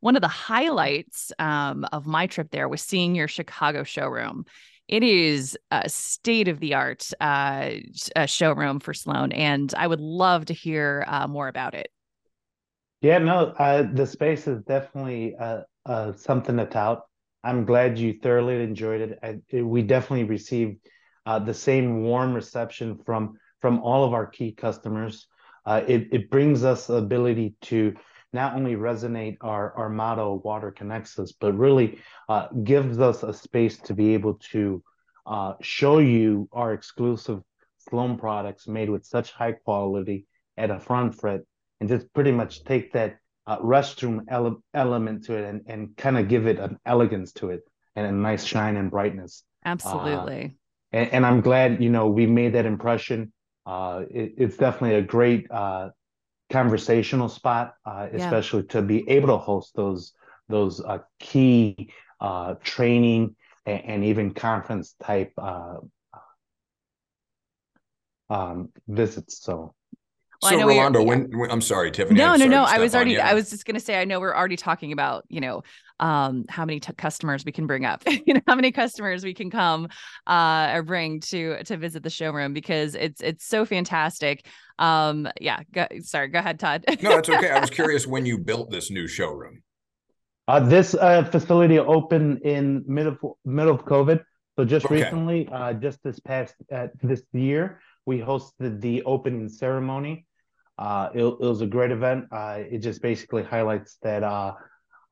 One 0.00 0.16
of 0.16 0.22
the 0.22 0.28
highlights 0.28 1.32
um, 1.38 1.84
of 1.92 2.06
my 2.06 2.26
trip 2.26 2.50
there 2.50 2.68
was 2.68 2.82
seeing 2.82 3.14
your 3.14 3.28
Chicago 3.28 3.82
showroom. 3.84 4.44
It 4.88 5.02
is 5.02 5.56
a 5.70 5.88
state 5.88 6.48
of 6.48 6.60
the 6.60 6.74
art 6.74 7.10
uh, 7.20 7.70
showroom 8.26 8.80
for 8.80 8.92
Sloan, 8.92 9.32
and 9.32 9.72
I 9.76 9.86
would 9.86 10.00
love 10.00 10.46
to 10.46 10.54
hear 10.54 11.04
uh, 11.06 11.26
more 11.28 11.48
about 11.48 11.74
it. 11.74 11.88
Yeah, 13.02 13.18
no, 13.18 13.46
uh, 13.58 13.82
the 13.92 14.06
space 14.06 14.46
is 14.46 14.62
definitely 14.62 15.34
uh, 15.34 15.62
uh, 15.84 16.12
something 16.12 16.56
to 16.56 16.66
tout. 16.66 17.02
I'm 17.42 17.64
glad 17.64 17.98
you 17.98 18.14
thoroughly 18.22 18.62
enjoyed 18.62 19.00
it. 19.00 19.18
I, 19.20 19.38
it 19.48 19.62
we 19.62 19.82
definitely 19.82 20.24
received 20.24 20.78
uh, 21.26 21.40
the 21.40 21.52
same 21.52 22.04
warm 22.04 22.32
reception 22.32 23.00
from 23.04 23.38
from 23.60 23.80
all 23.80 24.04
of 24.04 24.14
our 24.14 24.26
key 24.26 24.52
customers. 24.52 25.26
Uh, 25.66 25.82
it 25.88 26.10
it 26.12 26.30
brings 26.30 26.62
us 26.62 26.86
the 26.86 26.94
ability 26.94 27.56
to 27.62 27.94
not 28.32 28.54
only 28.54 28.76
resonate 28.76 29.36
our 29.40 29.72
our 29.76 29.88
motto 29.90 30.40
"Water 30.44 30.70
connects 30.70 31.18
us," 31.18 31.32
but 31.32 31.54
really 31.58 31.98
uh, 32.28 32.46
gives 32.62 33.00
us 33.00 33.24
a 33.24 33.32
space 33.32 33.78
to 33.78 33.94
be 33.94 34.14
able 34.14 34.34
to 34.52 34.80
show 35.60 35.98
you 35.98 36.48
our 36.52 36.72
exclusive 36.72 37.42
Sloan 37.78 38.16
products 38.16 38.68
made 38.68 38.90
with 38.90 39.04
such 39.04 39.32
high 39.32 39.52
quality 39.52 40.26
at 40.56 40.70
a 40.70 40.78
front 40.78 41.16
fret 41.16 41.40
and 41.82 41.88
just 41.88 42.14
pretty 42.14 42.30
much 42.30 42.62
take 42.62 42.92
that 42.92 43.16
uh, 43.48 43.58
restroom 43.58 44.20
ele- 44.28 44.62
element 44.72 45.24
to 45.24 45.36
it 45.36 45.44
and, 45.44 45.62
and 45.66 45.96
kind 45.96 46.16
of 46.16 46.28
give 46.28 46.46
it 46.46 46.60
an 46.60 46.78
elegance 46.86 47.32
to 47.32 47.50
it 47.50 47.62
and 47.96 48.06
a 48.06 48.12
nice 48.12 48.44
shine 48.44 48.76
and 48.76 48.88
brightness. 48.88 49.42
Absolutely. 49.64 50.44
Uh, 50.44 50.96
and, 50.96 51.12
and, 51.12 51.26
I'm 51.26 51.40
glad, 51.40 51.82
you 51.82 51.90
know, 51.90 52.06
we 52.06 52.24
made 52.24 52.52
that 52.52 52.66
impression. 52.66 53.32
Uh, 53.66 54.02
it, 54.08 54.34
it's 54.38 54.56
definitely 54.56 54.94
a 54.94 55.02
great 55.02 55.50
uh, 55.50 55.88
conversational 56.50 57.28
spot, 57.28 57.74
uh, 57.84 58.06
especially 58.12 58.60
yeah. 58.60 58.74
to 58.74 58.82
be 58.82 59.10
able 59.10 59.30
to 59.30 59.38
host 59.38 59.74
those 59.74 60.12
those 60.48 60.80
uh, 60.80 60.98
key 61.18 61.90
training 62.62 63.34
and, 63.66 63.84
and, 63.86 64.04
even 64.04 64.34
conference 64.34 64.94
type 65.02 65.32
um, 68.30 68.68
visits. 68.86 69.42
So 69.42 69.74
well, 70.42 70.50
so 70.50 70.66
Rolando, 70.66 71.00
yeah. 71.00 71.06
when, 71.06 71.38
when, 71.38 71.50
I'm 71.50 71.60
sorry, 71.60 71.90
Tiffany. 71.90 72.18
No, 72.18 72.32
I'm 72.32 72.40
no, 72.40 72.46
no. 72.46 72.64
I 72.64 72.78
was 72.78 72.94
already. 72.94 73.20
I 73.20 73.34
was 73.34 73.50
just 73.50 73.64
going 73.64 73.74
to 73.74 73.80
say. 73.80 74.00
I 74.00 74.04
know 74.04 74.20
we're 74.20 74.34
already 74.34 74.56
talking 74.56 74.92
about 74.92 75.24
you 75.28 75.40
know 75.40 75.62
um, 76.00 76.44
how 76.48 76.64
many 76.64 76.80
t- 76.80 76.92
customers 76.94 77.44
we 77.44 77.52
can 77.52 77.66
bring 77.66 77.84
up. 77.84 78.02
you 78.26 78.34
know 78.34 78.40
how 78.46 78.54
many 78.54 78.72
customers 78.72 79.24
we 79.24 79.34
can 79.34 79.50
come 79.50 79.88
uh, 80.26 80.72
or 80.74 80.82
bring 80.82 81.20
to 81.20 81.62
to 81.64 81.76
visit 81.76 82.02
the 82.02 82.10
showroom 82.10 82.52
because 82.52 82.94
it's 82.94 83.20
it's 83.20 83.46
so 83.46 83.64
fantastic. 83.64 84.46
Um, 84.78 85.28
yeah. 85.40 85.60
Go, 85.72 85.86
sorry. 86.00 86.28
Go 86.28 86.40
ahead, 86.40 86.58
Todd. 86.58 86.84
no, 87.02 87.18
it's 87.18 87.28
okay. 87.28 87.50
I 87.50 87.60
was 87.60 87.70
curious 87.80 88.06
when 88.06 88.26
you 88.26 88.38
built 88.38 88.70
this 88.70 88.90
new 88.90 89.06
showroom. 89.06 89.62
Uh, 90.48 90.58
this 90.58 90.94
uh, 90.94 91.24
facility 91.24 91.78
opened 91.78 92.40
in 92.42 92.84
middle 92.86 93.12
of, 93.12 93.32
middle 93.44 93.74
of 93.74 93.84
COVID. 93.84 94.24
So 94.58 94.64
just 94.64 94.86
okay. 94.86 95.02
recently, 95.02 95.48
uh, 95.50 95.72
just 95.74 96.02
this 96.02 96.18
past 96.18 96.54
uh, 96.70 96.88
this 97.02 97.22
year, 97.32 97.80
we 98.06 98.18
hosted 98.18 98.80
the 98.80 99.02
opening 99.04 99.48
ceremony. 99.48 100.26
Uh, 100.78 101.08
it, 101.14 101.22
it, 101.22 101.40
was 101.40 101.60
a 101.60 101.66
great 101.66 101.90
event. 101.90 102.26
Uh, 102.32 102.58
it 102.70 102.78
just 102.78 103.02
basically 103.02 103.42
highlights 103.42 103.98
that 104.02 104.22
uh, 104.22 104.52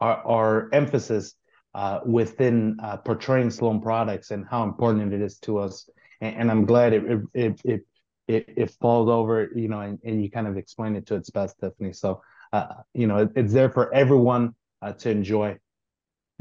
our, 0.01 0.17
our 0.27 0.69
emphasis 0.73 1.35
uh, 1.75 2.01
within 2.05 2.77
uh, 2.83 2.97
portraying 2.97 3.51
Sloan 3.51 3.81
products 3.81 4.31
and 4.31 4.45
how 4.51 4.65
important 4.65 5.13
it 5.13 5.21
is 5.21 5.39
to 5.41 5.59
us. 5.59 5.89
And, 6.21 6.37
and 6.37 6.51
I'm 6.51 6.65
glad 6.65 6.93
it 6.93 7.05
it, 7.35 7.61
it 7.65 7.81
it 8.27 8.45
it 8.49 8.71
falls 8.81 9.09
over, 9.09 9.51
you 9.55 9.69
know, 9.69 9.81
and, 9.81 9.99
and 10.05 10.23
you 10.23 10.31
kind 10.31 10.47
of 10.47 10.57
explain 10.57 10.97
it 10.97 11.07
to 11.07 11.15
its 11.17 11.31
best, 11.31 11.59
Tiffany. 11.61 11.93
So, 11.93 12.23
uh, 12.53 12.67
you 12.95 13.07
know, 13.07 13.19
it, 13.19 13.31
it's 13.37 13.53
there 13.53 13.71
for 13.71 13.93
everyone 13.95 14.55
to 14.99 15.11
enjoy. 15.11 15.59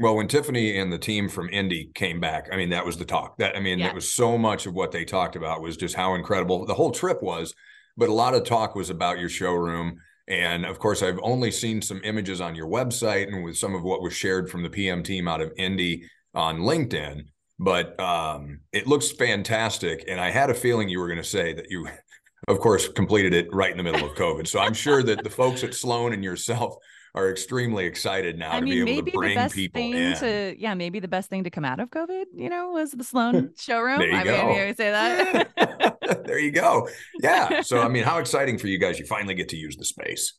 Well, 0.00 0.16
when 0.16 0.28
Tiffany 0.28 0.78
and 0.78 0.90
the 0.90 0.98
team 0.98 1.28
from 1.28 1.50
Indy 1.50 1.90
came 1.94 2.20
back, 2.20 2.48
I 2.50 2.56
mean, 2.56 2.70
that 2.70 2.86
was 2.86 2.96
the 2.96 3.04
talk. 3.04 3.36
That 3.36 3.54
I 3.54 3.60
mean, 3.60 3.80
yeah. 3.80 3.88
it 3.88 3.94
was 3.94 4.14
so 4.14 4.38
much 4.38 4.64
of 4.64 4.72
what 4.72 4.92
they 4.92 5.04
talked 5.04 5.36
about 5.36 5.60
was 5.60 5.76
just 5.76 5.94
how 5.94 6.14
incredible 6.14 6.64
the 6.64 6.72
whole 6.72 6.90
trip 6.90 7.22
was 7.22 7.54
but 7.96 8.08
a 8.08 8.14
lot 8.14 8.34
of 8.34 8.44
talk 8.44 8.74
was 8.74 8.90
about 8.90 9.18
your 9.18 9.28
showroom. 9.28 10.00
And 10.28 10.64
of 10.64 10.78
course, 10.78 11.02
I've 11.02 11.18
only 11.22 11.50
seen 11.50 11.82
some 11.82 12.00
images 12.04 12.40
on 12.40 12.54
your 12.54 12.68
website 12.68 13.28
and 13.28 13.44
with 13.44 13.56
some 13.56 13.74
of 13.74 13.82
what 13.82 14.02
was 14.02 14.14
shared 14.14 14.50
from 14.50 14.62
the 14.62 14.70
PM 14.70 15.02
team 15.02 15.26
out 15.26 15.40
of 15.40 15.52
Indy 15.56 16.08
on 16.34 16.60
LinkedIn. 16.60 17.24
But 17.58 17.98
um, 18.00 18.60
it 18.72 18.86
looks 18.86 19.10
fantastic. 19.10 20.04
And 20.08 20.20
I 20.20 20.30
had 20.30 20.50
a 20.50 20.54
feeling 20.54 20.88
you 20.88 21.00
were 21.00 21.08
going 21.08 21.18
to 21.18 21.24
say 21.24 21.52
that 21.52 21.70
you, 21.70 21.88
of 22.48 22.58
course, 22.60 22.88
completed 22.88 23.34
it 23.34 23.52
right 23.52 23.70
in 23.70 23.76
the 23.76 23.82
middle 23.82 24.08
of 24.08 24.16
COVID. 24.16 24.46
So 24.46 24.60
I'm 24.60 24.74
sure 24.74 25.02
that 25.02 25.22
the 25.22 25.30
folks 25.30 25.64
at 25.64 25.74
Sloan 25.74 26.12
and 26.12 26.24
yourself 26.24 26.76
are 27.14 27.30
extremely 27.30 27.86
excited 27.86 28.38
now 28.38 28.52
I 28.52 28.60
to 28.60 28.64
mean, 28.64 28.84
be 28.84 28.92
able 28.92 29.06
to 29.06 29.12
bring 29.12 29.48
people 29.50 29.82
in. 29.82 30.16
To, 30.16 30.54
yeah, 30.58 30.74
maybe 30.74 31.00
the 31.00 31.08
best 31.08 31.30
thing 31.30 31.44
to 31.44 31.50
come 31.50 31.64
out 31.64 31.80
of 31.80 31.90
COVID, 31.90 32.26
you 32.34 32.48
know, 32.48 32.70
was 32.70 32.92
the 32.92 33.04
Sloan 33.04 33.52
showroom. 33.58 33.98
there 33.98 34.10
you 34.10 34.16
I 34.16 34.24
go. 34.24 34.46
mean, 34.48 34.68
you 34.68 34.74
say 34.74 34.90
that. 34.90 35.96
there 36.24 36.38
you 36.38 36.52
go. 36.52 36.88
Yeah. 37.20 37.62
So, 37.62 37.80
I 37.80 37.88
mean, 37.88 38.04
how 38.10 38.18
exciting 38.18 38.58
for 38.58 38.66
you 38.68 38.78
guys. 38.78 38.98
You 38.98 39.06
finally 39.06 39.34
get 39.34 39.48
to 39.50 39.56
use 39.56 39.76
the 39.76 39.84
space. 39.84 40.34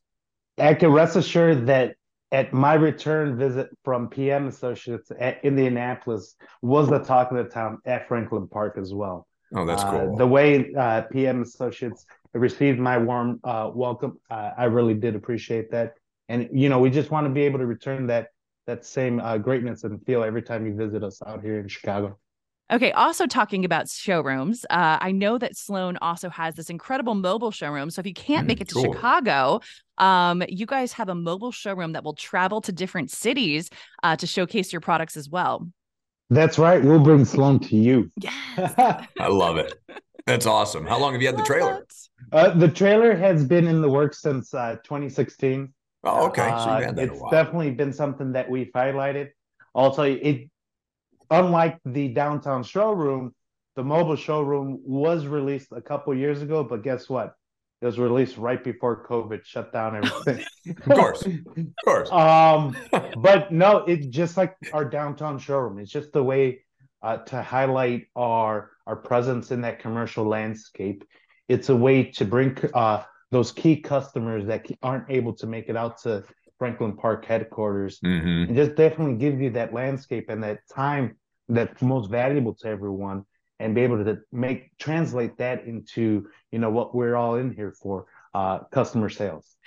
I 0.57 0.73
can 0.73 0.91
rest 0.91 1.15
assured 1.15 1.67
that 1.67 1.95
at 2.31 2.53
my 2.53 2.75
return 2.75 3.37
visit 3.37 3.69
from 3.83 4.07
PM 4.07 4.47
Associates 4.47 5.11
at 5.19 5.43
Indianapolis 5.43 6.35
was 6.61 6.89
the 6.89 6.99
talk 6.99 7.31
of 7.31 7.37
the 7.37 7.43
town 7.43 7.79
at 7.85 8.07
Franklin 8.07 8.47
Park 8.47 8.77
as 8.77 8.93
well. 8.93 9.27
Oh, 9.53 9.65
that's 9.65 9.83
cool. 9.83 10.13
Uh, 10.13 10.17
the 10.17 10.27
way 10.27 10.73
uh, 10.73 11.01
PM 11.11 11.41
Associates 11.41 12.05
received 12.33 12.79
my 12.79 12.97
warm 12.97 13.39
uh, 13.43 13.69
welcome, 13.73 14.17
uh, 14.29 14.51
I 14.57 14.65
really 14.65 14.93
did 14.93 15.15
appreciate 15.15 15.71
that 15.71 15.95
and 16.31 16.49
you 16.51 16.69
know 16.69 16.79
we 16.79 16.89
just 16.89 17.11
want 17.11 17.25
to 17.25 17.29
be 17.29 17.41
able 17.41 17.59
to 17.59 17.65
return 17.65 18.07
that 18.07 18.27
that 18.67 18.85
same 18.85 19.19
uh, 19.19 19.37
greatness 19.37 19.83
and 19.83 20.03
feel 20.05 20.23
every 20.23 20.41
time 20.41 20.65
you 20.65 20.73
visit 20.73 21.03
us 21.03 21.21
out 21.25 21.43
here 21.43 21.59
in 21.59 21.67
Chicago. 21.67 22.17
Okay. 22.71 22.93
Also, 22.93 23.27
talking 23.27 23.65
about 23.65 23.89
showrooms, 23.89 24.65
uh, 24.69 24.97
I 25.01 25.11
know 25.11 25.37
that 25.37 25.57
Sloan 25.57 25.97
also 26.01 26.29
has 26.29 26.55
this 26.55 26.69
incredible 26.69 27.15
mobile 27.15 27.51
showroom. 27.51 27.89
So 27.89 27.99
if 27.99 28.07
you 28.07 28.13
can't 28.13 28.47
make 28.47 28.61
it 28.61 28.69
to 28.69 28.75
cool. 28.75 28.93
Chicago, 28.93 29.59
um, 29.97 30.41
you 30.47 30.65
guys 30.65 30.93
have 30.93 31.09
a 31.09 31.15
mobile 31.15 31.51
showroom 31.51 31.91
that 31.93 32.05
will 32.05 32.13
travel 32.13 32.61
to 32.61 32.71
different 32.71 33.11
cities 33.11 33.69
uh, 34.03 34.15
to 34.15 34.25
showcase 34.25 34.71
your 34.71 34.79
products 34.79 35.17
as 35.17 35.27
well. 35.27 35.67
That's 36.29 36.57
right. 36.57 36.81
We'll 36.81 37.03
bring 37.03 37.25
Sloan 37.25 37.59
to 37.59 37.75
you. 37.75 38.09
Yes. 38.21 38.73
I 39.19 39.27
love 39.27 39.57
it. 39.57 39.73
That's 40.25 40.45
awesome. 40.45 40.85
How 40.85 40.97
long 40.97 41.11
have 41.11 41.21
you 41.21 41.27
had 41.27 41.37
the 41.37 41.43
trailer? 41.43 41.85
Uh, 42.31 42.51
the 42.51 42.69
trailer 42.69 43.17
has 43.17 43.43
been 43.43 43.67
in 43.67 43.81
the 43.81 43.89
works 43.89 44.21
since 44.21 44.53
uh, 44.53 44.75
2016. 44.83 45.73
Oh, 46.03 46.27
okay. 46.27 46.47
So 46.47 46.47
uh, 46.47 46.93
it's 46.97 47.21
definitely 47.29 47.71
been 47.71 47.93
something 47.93 48.33
that 48.33 48.49
we've 48.49 48.71
highlighted. 48.73 49.29
Also, 49.73 50.03
it 50.03 50.49
unlike 51.29 51.79
the 51.85 52.09
downtown 52.09 52.63
showroom, 52.63 53.33
the 53.75 53.83
mobile 53.83 54.15
showroom 54.15 54.79
was 54.83 55.25
released 55.25 55.69
a 55.71 55.81
couple 55.81 56.13
years 56.13 56.41
ago, 56.41 56.63
but 56.63 56.83
guess 56.83 57.07
what? 57.07 57.35
It 57.81 57.85
was 57.85 57.97
released 57.97 58.37
right 58.37 58.63
before 58.63 59.07
COVID 59.07 59.43
shut 59.43 59.73
down 59.73 59.95
everything. 59.95 60.45
of 60.85 60.95
course, 60.95 61.25
of 61.25 61.65
course. 61.83 62.11
um, 62.11 62.75
but 63.17 63.51
no, 63.51 63.77
it's 63.77 64.05
just 64.05 64.37
like 64.37 64.55
our 64.71 64.85
downtown 64.85 65.39
showroom. 65.39 65.79
It's 65.79 65.91
just 65.91 66.11
the 66.13 66.23
way 66.23 66.63
uh, 67.01 67.17
to 67.17 67.41
highlight 67.41 68.07
our 68.15 68.71
our 68.85 68.95
presence 68.95 69.51
in 69.51 69.61
that 69.61 69.79
commercial 69.79 70.25
landscape. 70.25 71.03
It's 71.47 71.69
a 71.69 71.75
way 71.75 72.03
to 72.11 72.25
bring 72.25 72.55
uh, 72.73 73.03
those 73.31 73.51
key 73.51 73.77
customers 73.77 74.45
that 74.45 74.65
aren't 74.83 75.09
able 75.09 75.33
to 75.33 75.47
make 75.47 75.69
it 75.69 75.77
out 75.77 76.01
to 76.03 76.23
Franklin 76.59 76.95
Park 76.95 77.25
headquarters, 77.25 77.99
mm-hmm. 78.01 78.49
and 78.49 78.55
just 78.55 78.75
definitely 78.75 79.15
give 79.15 79.41
you 79.41 79.49
that 79.51 79.73
landscape 79.73 80.29
and 80.29 80.43
that 80.43 80.59
time 80.71 81.17
that's 81.49 81.81
most 81.81 82.11
valuable 82.11 82.53
to 82.53 82.67
everyone, 82.67 83.25
and 83.59 83.73
be 83.73 83.81
able 83.81 84.03
to 84.03 84.19
make 84.31 84.77
translate 84.77 85.37
that 85.37 85.65
into 85.65 86.27
you 86.51 86.59
know 86.59 86.69
what 86.69 86.93
we're 86.93 87.15
all 87.15 87.35
in 87.35 87.51
here 87.51 87.73
for, 87.81 88.05
uh, 88.33 88.59
customer 88.71 89.09
sales. 89.09 89.57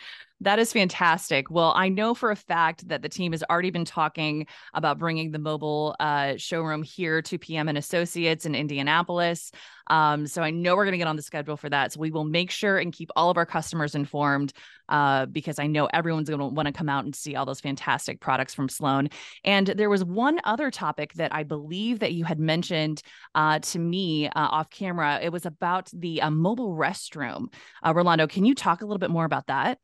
That 0.45 0.59
is 0.59 0.75
fantastic. 0.75 1.51
Well, 1.51 1.73
I 1.75 1.89
know 1.89 2.13
for 2.13 2.31
a 2.31 2.37
fact 2.37 2.87
that 2.89 3.01
the 3.01 3.09
team 3.09 3.33
has 3.33 3.43
already 3.49 3.71
been 3.71 3.87
talking 3.87 4.47
about 4.75 4.99
bringing 4.99 5.31
the 5.31 5.39
mobile 5.39 5.97
uh, 5.99 6.35
showroom 6.37 6.83
here 6.83 7.23
to 7.23 7.39
PM 7.39 7.67
and 7.67 7.79
Associates 7.79 8.45
in 8.45 8.55
Indianapolis. 8.55 9.53
Um, 9.87 10.27
so 10.27 10.43
I 10.43 10.51
know 10.51 10.77
we're 10.77 10.85
going 10.85 10.93
to 10.93 10.99
get 10.99 11.07
on 11.07 11.17
the 11.17 11.23
schedule 11.23 11.57
for 11.57 11.71
that. 11.71 11.95
So 11.95 12.01
we 12.01 12.11
will 12.11 12.25
make 12.25 12.51
sure 12.51 12.77
and 12.77 12.93
keep 12.93 13.09
all 13.17 13.31
of 13.31 13.39
our 13.39 13.47
customers 13.47 13.95
informed 13.95 14.53
uh, 14.91 15.25
because 15.25 15.59
I 15.59 15.67
know 15.67 15.87
everyone's 15.87 16.29
going 16.29 16.41
to 16.41 16.47
want 16.49 16.67
to 16.67 16.73
come 16.73 16.91
out 16.91 17.07
and 17.07 17.17
see 17.17 17.37
all 17.37 17.47
those 17.47 17.63
fantastic 17.63 18.21
products 18.21 18.53
from 18.53 18.69
Sloan. 18.69 19.09
And 19.45 19.69
there 19.69 19.89
was 19.89 20.05
one 20.05 20.41
other 20.45 20.71
topic 20.71 21.15
that 21.15 21.35
I 21.35 21.45
believe 21.45 22.01
that 22.01 22.13
you 22.13 22.25
had 22.25 22.39
mentioned 22.39 23.01
uh, 23.35 23.61
to 23.61 23.79
me 23.79 24.29
uh, 24.29 24.31
off 24.35 24.69
camera. 24.69 25.21
It 25.23 25.33
was 25.33 25.47
about 25.47 25.89
the 25.95 26.21
uh, 26.21 26.31
mobile 26.31 26.77
restroom. 26.77 27.47
Uh, 27.83 27.95
Rolando, 27.95 28.27
can 28.27 28.45
you 28.45 28.55
talk 28.55 28.83
a 28.83 28.85
little 28.85 28.99
bit 28.99 29.11
more 29.11 29.25
about 29.25 29.47
that? 29.47 29.79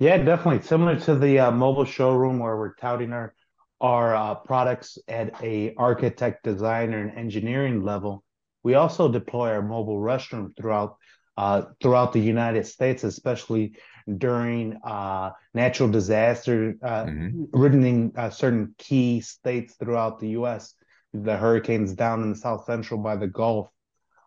Yeah, 0.00 0.16
definitely. 0.16 0.62
Similar 0.62 0.98
to 1.00 1.14
the 1.14 1.38
uh, 1.38 1.50
mobile 1.50 1.84
showroom 1.84 2.38
where 2.38 2.56
we're 2.56 2.74
touting 2.74 3.12
our 3.12 3.34
our 3.82 4.14
uh, 4.14 4.34
products 4.34 4.98
at 5.08 5.42
a 5.42 5.74
architect, 5.76 6.42
designer, 6.42 7.00
and 7.00 7.18
engineering 7.18 7.84
level. 7.84 8.24
We 8.62 8.74
also 8.74 9.10
deploy 9.10 9.50
our 9.50 9.62
mobile 9.62 10.00
restroom 10.00 10.56
throughout 10.56 10.96
uh, 11.36 11.64
throughout 11.82 12.14
the 12.14 12.20
United 12.20 12.66
States, 12.66 13.04
especially 13.04 13.74
during 14.16 14.78
uh, 14.84 15.32
natural 15.52 15.90
disaster 15.90 16.76
uh, 16.82 17.04
mm-hmm. 17.04 18.18
uh, 18.18 18.30
certain 18.30 18.74
key 18.78 19.20
states 19.20 19.74
throughout 19.74 20.18
the 20.18 20.30
U.S. 20.30 20.74
The 21.12 21.36
hurricanes 21.36 21.92
down 21.92 22.22
in 22.22 22.30
the 22.30 22.38
South 22.38 22.64
Central 22.64 23.02
by 23.02 23.16
the 23.16 23.28
Gulf, 23.28 23.68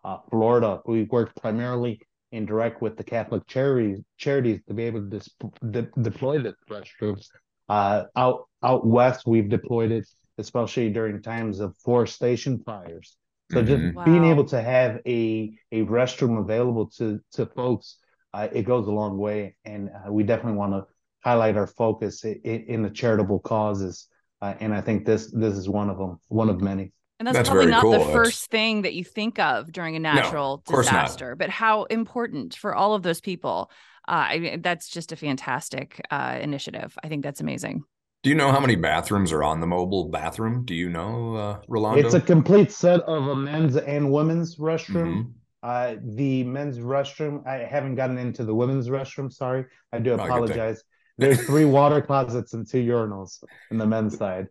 uh, 0.03 0.17
Florida. 0.29 0.81
We 0.85 1.05
work 1.05 1.33
primarily 1.35 1.99
in 2.33 2.45
direct 2.45 2.81
with 2.81 2.97
the 2.97 3.03
Catholic 3.03 3.45
charities 3.47 4.01
charities 4.17 4.59
to 4.67 4.73
be 4.73 4.83
able 4.83 5.01
to 5.01 5.09
dis- 5.09 5.29
de- 5.69 5.89
deploy 6.01 6.39
the 6.39 6.55
restrooms. 6.69 7.27
Uh, 7.69 8.03
out 8.15 8.47
out 8.63 8.85
west, 8.85 9.25
we've 9.25 9.49
deployed 9.49 9.91
it, 9.91 10.05
especially 10.37 10.89
during 10.89 11.21
times 11.21 11.59
of 11.59 11.77
forestation 11.77 12.61
fires. 12.65 13.15
So 13.51 13.57
mm-hmm. 13.57 13.67
just 13.67 13.95
wow. 13.95 14.05
being 14.05 14.25
able 14.25 14.45
to 14.45 14.61
have 14.61 14.99
a 15.05 15.53
a 15.71 15.83
restroom 15.83 16.39
available 16.39 16.89
to 16.97 17.19
to 17.33 17.45
folks, 17.45 17.99
uh, 18.33 18.47
it 18.51 18.63
goes 18.63 18.87
a 18.87 18.91
long 18.91 19.17
way, 19.17 19.55
and 19.63 19.89
uh, 19.89 20.11
we 20.11 20.23
definitely 20.23 20.57
want 20.57 20.73
to 20.73 20.85
highlight 21.23 21.55
our 21.55 21.67
focus 21.67 22.25
in, 22.25 22.65
in 22.67 22.81
the 22.81 22.89
charitable 22.89 23.39
causes. 23.39 24.07
Uh, 24.41 24.55
and 24.59 24.73
I 24.73 24.81
think 24.81 25.05
this 25.05 25.31
this 25.31 25.55
is 25.55 25.69
one 25.69 25.89
of 25.89 25.97
them, 25.97 26.19
one 26.27 26.49
of 26.49 26.61
many. 26.61 26.93
And 27.23 27.27
that's, 27.29 27.37
that's 27.37 27.49
probably 27.49 27.71
not 27.71 27.83
cool. 27.83 27.91
the 27.91 28.11
first 28.11 28.51
thing 28.51 28.81
that 28.81 28.95
you 28.95 29.05
think 29.05 29.39
of 29.39 29.71
during 29.71 29.95
a 29.95 29.99
natural 29.99 30.61
no, 30.69 30.75
disaster, 30.75 31.37
but 31.37 31.49
how 31.49 31.83
important 31.85 32.53
for 32.53 32.75
all 32.75 32.95
of 32.95 33.01
those 33.01 33.21
people. 33.21 33.71
Uh, 34.09 34.27
I 34.27 34.39
mean, 34.39 34.61
that's 34.61 34.89
just 34.89 35.13
a 35.13 35.15
fantastic 35.15 36.05
uh, 36.11 36.37
initiative. 36.41 36.97
I 37.01 37.07
think 37.07 37.23
that's 37.23 37.39
amazing. 37.39 37.85
Do 38.23 38.29
you 38.29 38.35
know 38.35 38.51
how 38.51 38.59
many 38.59 38.75
bathrooms 38.75 39.31
are 39.31 39.41
on 39.41 39.61
the 39.61 39.67
mobile 39.67 40.09
bathroom? 40.09 40.65
Do 40.65 40.75
you 40.75 40.89
know, 40.89 41.35
uh, 41.35 41.59
Rolando? 41.69 42.03
It's 42.03 42.13
a 42.13 42.19
complete 42.19 42.73
set 42.73 42.99
of 43.03 43.27
a 43.27 43.35
men's 43.37 43.77
and 43.77 44.11
women's 44.11 44.57
restroom. 44.57 45.13
Mm-hmm. 45.13 45.29
Uh, 45.63 45.95
the 46.03 46.43
men's 46.43 46.79
restroom, 46.79 47.47
I 47.47 47.59
haven't 47.59 47.95
gotten 47.95 48.17
into 48.17 48.43
the 48.43 48.53
women's 48.53 48.89
restroom. 48.89 49.31
Sorry, 49.31 49.63
I 49.93 49.99
do 49.99 50.15
apologize. 50.15 50.83
There's 51.17 51.41
three 51.45 51.63
water 51.63 52.01
closets 52.01 52.53
and 52.53 52.69
two 52.69 52.83
urinals 52.83 53.41
in 53.71 53.77
the 53.77 53.85
men's 53.85 54.17
side. 54.17 54.47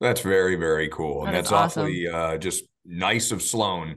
That's 0.00 0.20
very, 0.20 0.56
very 0.56 0.88
cool. 0.88 1.22
That 1.22 1.28
and 1.28 1.36
that's 1.36 1.52
awesome. 1.52 1.84
awfully 1.84 2.06
uh, 2.06 2.38
just 2.38 2.64
nice 2.84 3.30
of 3.30 3.42
Sloan 3.42 3.96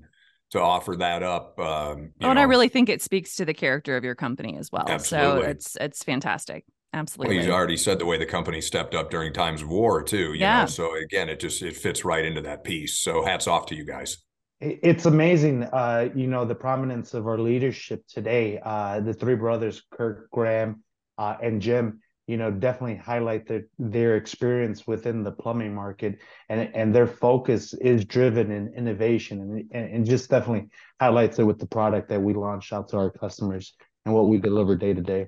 to 0.51 0.61
offer 0.61 0.95
that 0.95 1.23
up. 1.23 1.59
Um, 1.59 2.11
oh, 2.21 2.29
and 2.29 2.39
I 2.39 2.43
really 2.43 2.69
think 2.69 2.89
it 2.89 3.01
speaks 3.01 3.35
to 3.35 3.45
the 3.45 3.53
character 3.53 3.97
of 3.97 4.03
your 4.03 4.15
company 4.15 4.57
as 4.57 4.71
well. 4.71 4.85
Absolutely. 4.87 5.43
So 5.43 5.49
it's 5.49 5.77
it's 5.79 6.03
fantastic. 6.03 6.65
Absolutely. 6.91 7.35
Well, 7.35 7.45
he's 7.45 7.53
already 7.53 7.77
said 7.77 7.99
the 7.99 8.05
way 8.05 8.17
the 8.17 8.25
company 8.25 8.61
stepped 8.61 8.95
up 8.95 9.11
during 9.11 9.31
times 9.31 9.61
of 9.61 9.69
war 9.69 10.01
too. 10.01 10.33
yeah. 10.33 10.61
Know? 10.61 10.65
So 10.65 10.95
again, 10.95 11.29
it 11.29 11.39
just 11.39 11.61
it 11.61 11.75
fits 11.75 12.03
right 12.03 12.25
into 12.25 12.41
that 12.41 12.63
piece. 12.63 12.99
So 12.99 13.23
hats 13.23 13.47
off 13.47 13.67
to 13.67 13.75
you 13.75 13.85
guys. 13.85 14.17
It's 14.61 15.05
amazing, 15.05 15.63
uh, 15.63 16.09
you 16.13 16.27
know, 16.27 16.43
the 16.43 16.55
prominence 16.55 17.13
of 17.13 17.27
our 17.27 17.37
leadership 17.37 18.03
today. 18.09 18.59
Uh, 18.61 18.99
the 18.99 19.13
three 19.13 19.35
brothers, 19.35 19.83
Kirk, 19.89 20.29
Graham, 20.31 20.83
uh, 21.17 21.37
and 21.41 21.61
Jim 21.61 22.01
you 22.29 22.37
know 22.37 22.51
definitely 22.51 22.95
highlight 22.95 23.47
their 23.47 23.63
their 23.79 24.15
experience 24.15 24.85
within 24.85 25.23
the 25.23 25.31
plumbing 25.31 25.73
market 25.73 26.19
and 26.49 26.69
and 26.75 26.93
their 26.93 27.07
focus 27.07 27.73
is 27.81 28.05
driven 28.05 28.51
in 28.51 28.71
innovation 28.77 29.67
and, 29.71 29.93
and 29.93 30.05
just 30.05 30.29
definitely 30.29 30.69
highlights 31.01 31.39
it 31.39 31.43
with 31.43 31.57
the 31.57 31.65
product 31.65 32.07
that 32.07 32.21
we 32.21 32.35
launch 32.35 32.71
out 32.71 32.87
to 32.87 32.97
our 32.97 33.09
customers 33.09 33.73
and 34.05 34.13
what 34.13 34.27
we 34.29 34.37
deliver 34.37 34.75
day 34.75 34.93
to 34.93 35.01
day 35.01 35.27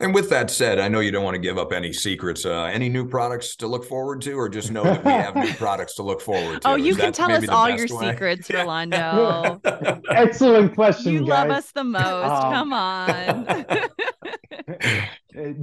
and 0.00 0.14
with 0.14 0.30
that 0.30 0.48
said, 0.48 0.78
I 0.78 0.86
know 0.86 1.00
you 1.00 1.10
don't 1.10 1.24
want 1.24 1.34
to 1.34 1.40
give 1.40 1.58
up 1.58 1.72
any 1.72 1.92
secrets. 1.92 2.46
Uh, 2.46 2.70
any 2.72 2.88
new 2.88 3.08
products 3.08 3.56
to 3.56 3.66
look 3.66 3.84
forward 3.84 4.22
to, 4.22 4.32
or 4.34 4.48
just 4.48 4.70
know 4.70 4.84
that 4.84 5.04
we 5.04 5.10
have 5.10 5.34
new 5.34 5.52
products 5.54 5.96
to 5.96 6.04
look 6.04 6.20
forward 6.20 6.62
to? 6.62 6.68
Oh, 6.68 6.76
you 6.76 6.92
Is 6.92 6.98
can 6.98 7.12
tell 7.12 7.32
us 7.32 7.48
all 7.48 7.68
your 7.68 7.88
way? 7.90 8.12
secrets, 8.12 8.48
Rolando. 8.48 9.60
Excellent 10.10 10.76
question. 10.76 11.14
You 11.14 11.18
guys. 11.20 11.28
love 11.28 11.50
us 11.50 11.72
the 11.72 11.82
most. 11.82 12.30
Um, 12.30 12.52
Come 12.52 12.72
on. 12.72 13.46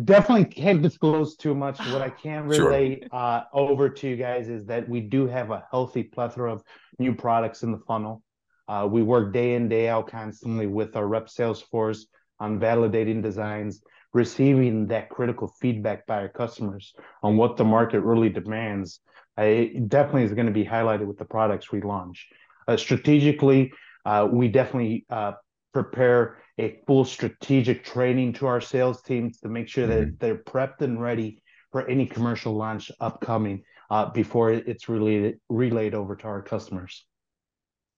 definitely 0.04 0.46
can't 0.46 0.82
disclose 0.82 1.36
too 1.36 1.54
much. 1.54 1.80
What 1.92 2.02
I 2.02 2.10
can 2.10 2.48
relay 2.48 3.00
sure. 3.02 3.10
uh, 3.12 3.44
over 3.54 3.90
to 3.90 4.08
you 4.08 4.16
guys 4.16 4.50
is 4.50 4.66
that 4.66 4.88
we 4.88 5.02
do 5.02 5.28
have 5.28 5.52
a 5.52 5.64
healthy 5.70 6.04
plethora 6.04 6.54
of 6.54 6.64
new 7.00 7.14
products 7.14 7.64
in 7.64 7.72
the 7.72 7.80
funnel. 7.80 8.22
Uh, 8.68 8.88
we 8.90 9.04
work 9.04 9.34
day 9.34 9.56
in, 9.56 9.70
day 9.70 9.88
out 9.88 10.08
constantly 10.10 10.68
with 10.68 10.96
our 10.96 11.08
rep 11.08 11.30
sales 11.30 11.62
force 11.62 12.08
on 12.40 12.60
validating 12.60 13.22
designs, 13.22 13.82
receiving 14.14 14.88
that 14.88 15.10
critical 15.10 15.54
feedback 15.60 16.06
by 16.08 16.18
our 16.18 16.30
customers 16.30 16.94
on 17.22 17.38
what 17.38 17.58
the 17.58 17.66
market 17.66 18.02
really 18.02 18.30
demands. 18.30 19.00
Uh, 19.38 19.44
it 19.44 19.90
definitely 19.90 20.24
is 20.24 20.34
going 20.34 20.48
to 20.48 20.54
be 20.54 20.66
highlighted 20.66 21.06
with 21.06 21.18
the 21.18 21.26
products 21.26 21.72
we 21.72 21.82
launch. 21.82 22.28
Uh, 22.68 22.78
strategically, 22.78 23.72
uh, 24.06 24.28
we 24.32 24.48
definitely 24.48 25.06
uh, 25.10 25.34
prepare 25.74 26.38
a 26.58 26.80
full 26.88 27.06
strategic 27.06 27.84
training 27.84 28.34
to 28.34 28.48
our 28.48 28.62
sales 28.62 29.02
teams 29.02 29.40
to 29.40 29.50
make 29.50 29.68
sure 29.68 29.88
that 29.88 30.08
mm-hmm. 30.08 30.16
they're 30.20 30.38
prepped 30.38 30.82
and 30.82 31.02
ready 31.02 31.42
for 31.72 31.88
any 31.88 32.06
commercial 32.06 32.54
launch 32.54 32.92
upcoming 33.00 33.64
uh, 33.90 34.10
before 34.12 34.52
it's 34.52 34.88
relayed 34.88 35.36
relayed 35.50 35.94
over 35.94 36.16
to 36.16 36.26
our 36.26 36.42
customers. 36.42 37.06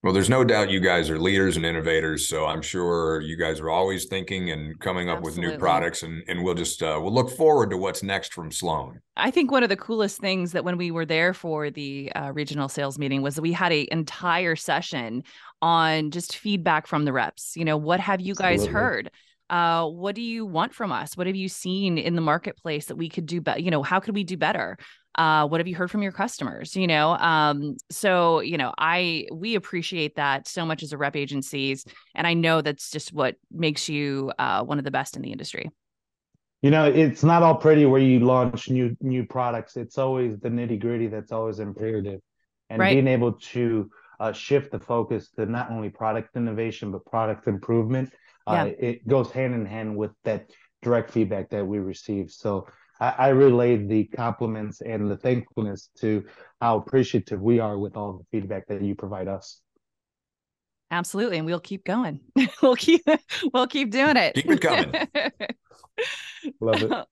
Well, 0.02 0.12
there's 0.12 0.30
no 0.30 0.44
doubt 0.44 0.70
you 0.70 0.78
guys 0.78 1.10
are 1.10 1.18
leaders 1.18 1.56
and 1.56 1.66
innovators, 1.66 2.28
so 2.28 2.46
I'm 2.46 2.62
sure 2.62 3.20
you 3.20 3.36
guys 3.36 3.58
are 3.58 3.68
always 3.68 4.04
thinking 4.04 4.52
and 4.52 4.78
coming 4.78 5.08
up 5.08 5.18
Absolutely. 5.18 5.46
with 5.46 5.54
new 5.54 5.58
products, 5.58 6.04
and 6.04 6.22
and 6.28 6.44
we'll 6.44 6.54
just 6.54 6.84
uh, 6.84 7.00
we'll 7.02 7.12
look 7.12 7.30
forward 7.30 7.70
to 7.70 7.76
what's 7.76 8.04
next 8.04 8.32
from 8.32 8.52
Sloan. 8.52 9.00
I 9.16 9.32
think 9.32 9.50
one 9.50 9.64
of 9.64 9.68
the 9.68 9.76
coolest 9.76 10.20
things 10.20 10.52
that 10.52 10.64
when 10.64 10.76
we 10.76 10.92
were 10.92 11.04
there 11.04 11.34
for 11.34 11.70
the 11.70 12.12
uh, 12.14 12.32
regional 12.32 12.68
sales 12.68 12.96
meeting 12.96 13.22
was 13.22 13.34
that 13.34 13.42
we 13.42 13.52
had 13.52 13.72
an 13.72 13.86
entire 13.90 14.54
session 14.54 15.24
on 15.62 16.12
just 16.12 16.36
feedback 16.36 16.86
from 16.86 17.04
the 17.04 17.12
reps. 17.12 17.56
You 17.56 17.64
know, 17.64 17.76
what 17.76 17.98
have 17.98 18.20
you 18.20 18.36
guys 18.36 18.60
Absolutely. 18.60 18.72
heard? 18.80 19.10
Uh, 19.50 19.86
what 19.86 20.14
do 20.14 20.22
you 20.22 20.46
want 20.46 20.74
from 20.74 20.92
us? 20.92 21.16
What 21.16 21.26
have 21.26 21.34
you 21.34 21.48
seen 21.48 21.98
in 21.98 22.14
the 22.14 22.20
marketplace 22.20 22.86
that 22.86 22.96
we 22.96 23.08
could 23.08 23.26
do 23.26 23.40
better? 23.40 23.58
You 23.58 23.72
know, 23.72 23.82
how 23.82 23.98
could 23.98 24.14
we 24.14 24.22
do 24.22 24.36
better? 24.36 24.76
Uh, 25.18 25.46
what 25.46 25.60
have 25.60 25.68
you 25.68 25.74
heard 25.74 25.90
from 25.90 26.02
your 26.02 26.12
customers 26.12 26.74
you 26.76 26.86
know? 26.86 27.10
Um, 27.16 27.76
so 27.90 28.40
you 28.40 28.56
know 28.56 28.72
i 28.78 29.26
we 29.32 29.54
appreciate 29.54 30.16
that 30.16 30.48
so 30.48 30.64
much 30.64 30.82
as 30.82 30.92
a 30.92 30.98
rep 30.98 31.16
agencies 31.16 31.84
and 32.14 32.26
i 32.26 32.34
know 32.34 32.60
that's 32.62 32.90
just 32.90 33.12
what 33.12 33.36
makes 33.50 33.88
you 33.88 34.32
uh, 34.38 34.62
one 34.62 34.78
of 34.78 34.84
the 34.84 34.90
best 34.90 35.16
in 35.16 35.22
the 35.22 35.32
industry. 35.32 35.70
You 36.62 36.70
know 36.70 36.86
it's 36.86 37.22
not 37.22 37.42
all 37.42 37.56
pretty 37.56 37.84
where 37.86 38.00
you 38.00 38.20
launch 38.20 38.70
new 38.70 38.96
new 39.00 39.24
products. 39.24 39.76
It's 39.76 39.98
always 39.98 40.38
the 40.40 40.48
nitty 40.48 40.80
gritty 40.80 41.08
that's 41.08 41.32
always 41.32 41.58
imperative 41.58 42.20
and 42.70 42.80
right. 42.80 42.94
being 42.94 43.06
able 43.06 43.32
to 43.32 43.90
uh, 44.20 44.32
shift 44.32 44.72
the 44.72 44.80
focus 44.80 45.30
to 45.36 45.46
not 45.46 45.70
only 45.70 45.90
product 45.90 46.36
innovation 46.36 46.90
but 46.90 47.04
product 47.06 47.46
improvement 47.46 48.12
uh, 48.48 48.70
it 48.78 49.06
goes 49.06 49.30
hand 49.30 49.54
in 49.54 49.66
hand 49.66 49.94
with 49.94 50.10
that 50.24 50.50
direct 50.82 51.10
feedback 51.10 51.50
that 51.50 51.66
we 51.66 51.78
receive. 51.78 52.30
So 52.30 52.66
I, 53.00 53.14
I 53.18 53.28
relayed 53.28 53.88
the 53.88 54.04
compliments 54.04 54.80
and 54.80 55.10
the 55.10 55.16
thankfulness 55.16 55.90
to 56.00 56.24
how 56.60 56.78
appreciative 56.78 57.40
we 57.40 57.60
are 57.60 57.78
with 57.78 57.96
all 57.96 58.18
the 58.18 58.24
feedback 58.30 58.66
that 58.68 58.82
you 58.82 58.94
provide 58.94 59.28
us. 59.28 59.60
Absolutely. 60.90 61.38
And 61.38 61.46
we'll 61.46 61.60
keep 61.60 61.84
going. 61.84 62.20
we'll 62.62 62.76
keep 62.76 63.06
we'll 63.52 63.66
keep 63.66 63.90
doing 63.90 64.16
it. 64.16 64.34
Keep 64.34 64.50
it 64.50 64.60
coming. 64.60 64.92
Love 66.60 66.82
it. 66.82 67.06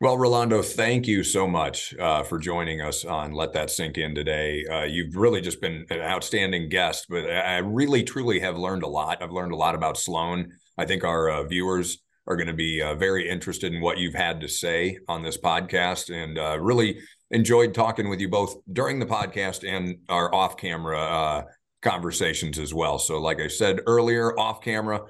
Well, 0.00 0.18
Rolando, 0.18 0.60
thank 0.60 1.06
you 1.06 1.22
so 1.22 1.46
much 1.46 1.94
uh, 1.98 2.24
for 2.24 2.38
joining 2.38 2.80
us 2.80 3.04
on 3.04 3.32
Let 3.32 3.52
That 3.52 3.70
Sink 3.70 3.96
In 3.96 4.14
today. 4.14 4.64
Uh, 4.66 4.82
you've 4.82 5.14
really 5.16 5.40
just 5.40 5.60
been 5.60 5.86
an 5.88 6.00
outstanding 6.00 6.68
guest, 6.68 7.06
but 7.08 7.24
I 7.30 7.58
really, 7.58 8.02
truly 8.02 8.40
have 8.40 8.58
learned 8.58 8.82
a 8.82 8.88
lot. 8.88 9.22
I've 9.22 9.32
learned 9.32 9.52
a 9.52 9.56
lot 9.56 9.74
about 9.74 9.96
Sloan. 9.96 10.52
I 10.76 10.84
think 10.84 11.04
our 11.04 11.30
uh, 11.30 11.44
viewers 11.44 12.02
are 12.26 12.36
going 12.36 12.46
to 12.46 12.54
be 12.54 12.80
uh, 12.80 12.94
very 12.94 13.28
interested 13.28 13.72
in 13.72 13.80
what 13.80 13.98
you've 13.98 14.14
had 14.14 14.40
to 14.40 14.48
say 14.48 14.98
on 15.08 15.22
this 15.22 15.36
podcast 15.36 16.14
and 16.14 16.38
uh, 16.38 16.58
really 16.58 16.98
enjoyed 17.30 17.74
talking 17.74 18.08
with 18.08 18.20
you 18.20 18.28
both 18.28 18.56
during 18.72 18.98
the 18.98 19.06
podcast 19.06 19.68
and 19.68 19.98
our 20.08 20.34
off 20.34 20.56
camera 20.56 20.98
uh, 20.98 21.42
conversations 21.82 22.58
as 22.58 22.72
well. 22.72 22.98
So, 22.98 23.20
like 23.20 23.40
I 23.40 23.48
said 23.48 23.80
earlier, 23.86 24.38
off 24.38 24.62
camera, 24.62 25.02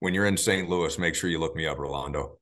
when 0.00 0.14
you're 0.14 0.26
in 0.26 0.36
St. 0.36 0.68
Louis, 0.68 0.98
make 0.98 1.14
sure 1.14 1.30
you 1.30 1.38
look 1.38 1.54
me 1.54 1.66
up, 1.66 1.78
Rolando. 1.78 2.38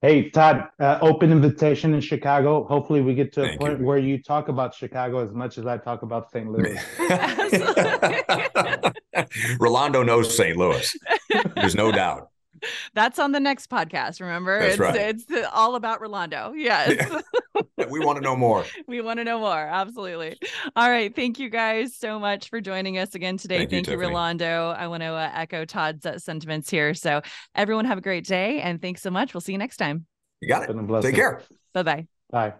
Hey, 0.00 0.30
Todd, 0.30 0.68
uh, 0.80 0.98
open 1.00 1.30
invitation 1.30 1.94
in 1.94 2.00
Chicago. 2.00 2.64
Hopefully, 2.64 3.02
we 3.02 3.14
get 3.14 3.32
to 3.34 3.42
Thank 3.42 3.54
a 3.54 3.58
point 3.58 3.78
you. 3.78 3.86
where 3.86 3.98
you 3.98 4.20
talk 4.20 4.48
about 4.48 4.74
Chicago 4.74 5.24
as 5.24 5.32
much 5.32 5.58
as 5.58 5.66
I 5.66 5.78
talk 5.78 6.02
about 6.02 6.28
St. 6.32 6.48
Louis. 6.50 6.76
Rolando 9.60 10.02
knows 10.02 10.36
St. 10.36 10.56
Louis. 10.56 10.96
There's 11.54 11.76
no 11.76 11.92
doubt. 11.92 12.31
That's 12.94 13.18
on 13.18 13.32
the 13.32 13.40
next 13.40 13.70
podcast. 13.70 14.20
Remember, 14.20 14.58
That's 14.60 14.72
it's 14.74 14.80
right. 14.80 14.96
it's 14.96 15.26
all 15.52 15.74
about 15.74 16.00
Rolando. 16.00 16.52
Yes, 16.54 17.10
We 17.90 18.00
want 18.00 18.16
to 18.16 18.22
know 18.22 18.36
more. 18.36 18.64
we 18.86 19.00
want 19.00 19.18
to 19.18 19.24
know 19.24 19.38
more. 19.38 19.58
Absolutely. 19.58 20.38
All 20.76 20.88
right. 20.88 21.14
Thank 21.14 21.38
you 21.38 21.50
guys 21.50 21.96
so 21.96 22.18
much 22.18 22.48
for 22.48 22.60
joining 22.60 22.98
us 22.98 23.14
again 23.14 23.36
today. 23.36 23.58
Thank 23.58 23.72
you, 23.72 23.76
Thank 23.78 23.86
you, 23.88 23.92
Tiffany. 23.94 24.08
Rolando. 24.08 24.70
I 24.70 24.86
want 24.86 25.02
to 25.02 25.08
uh, 25.08 25.30
echo 25.34 25.64
Todd's 25.64 26.06
uh, 26.06 26.18
sentiments 26.18 26.70
here. 26.70 26.94
So, 26.94 27.22
everyone, 27.54 27.84
have 27.84 27.98
a 27.98 28.02
great 28.02 28.26
day, 28.26 28.60
and 28.60 28.80
thanks 28.80 29.02
so 29.02 29.10
much. 29.10 29.34
We'll 29.34 29.40
see 29.40 29.52
you 29.52 29.58
next 29.58 29.76
time. 29.76 30.06
You 30.40 30.48
got 30.48 30.66
Been 30.66 30.78
a 30.78 30.98
it. 30.98 31.02
Take 31.02 31.14
care. 31.14 31.42
Bye 31.74 31.82
bye. 31.82 32.06
Bye. 32.30 32.54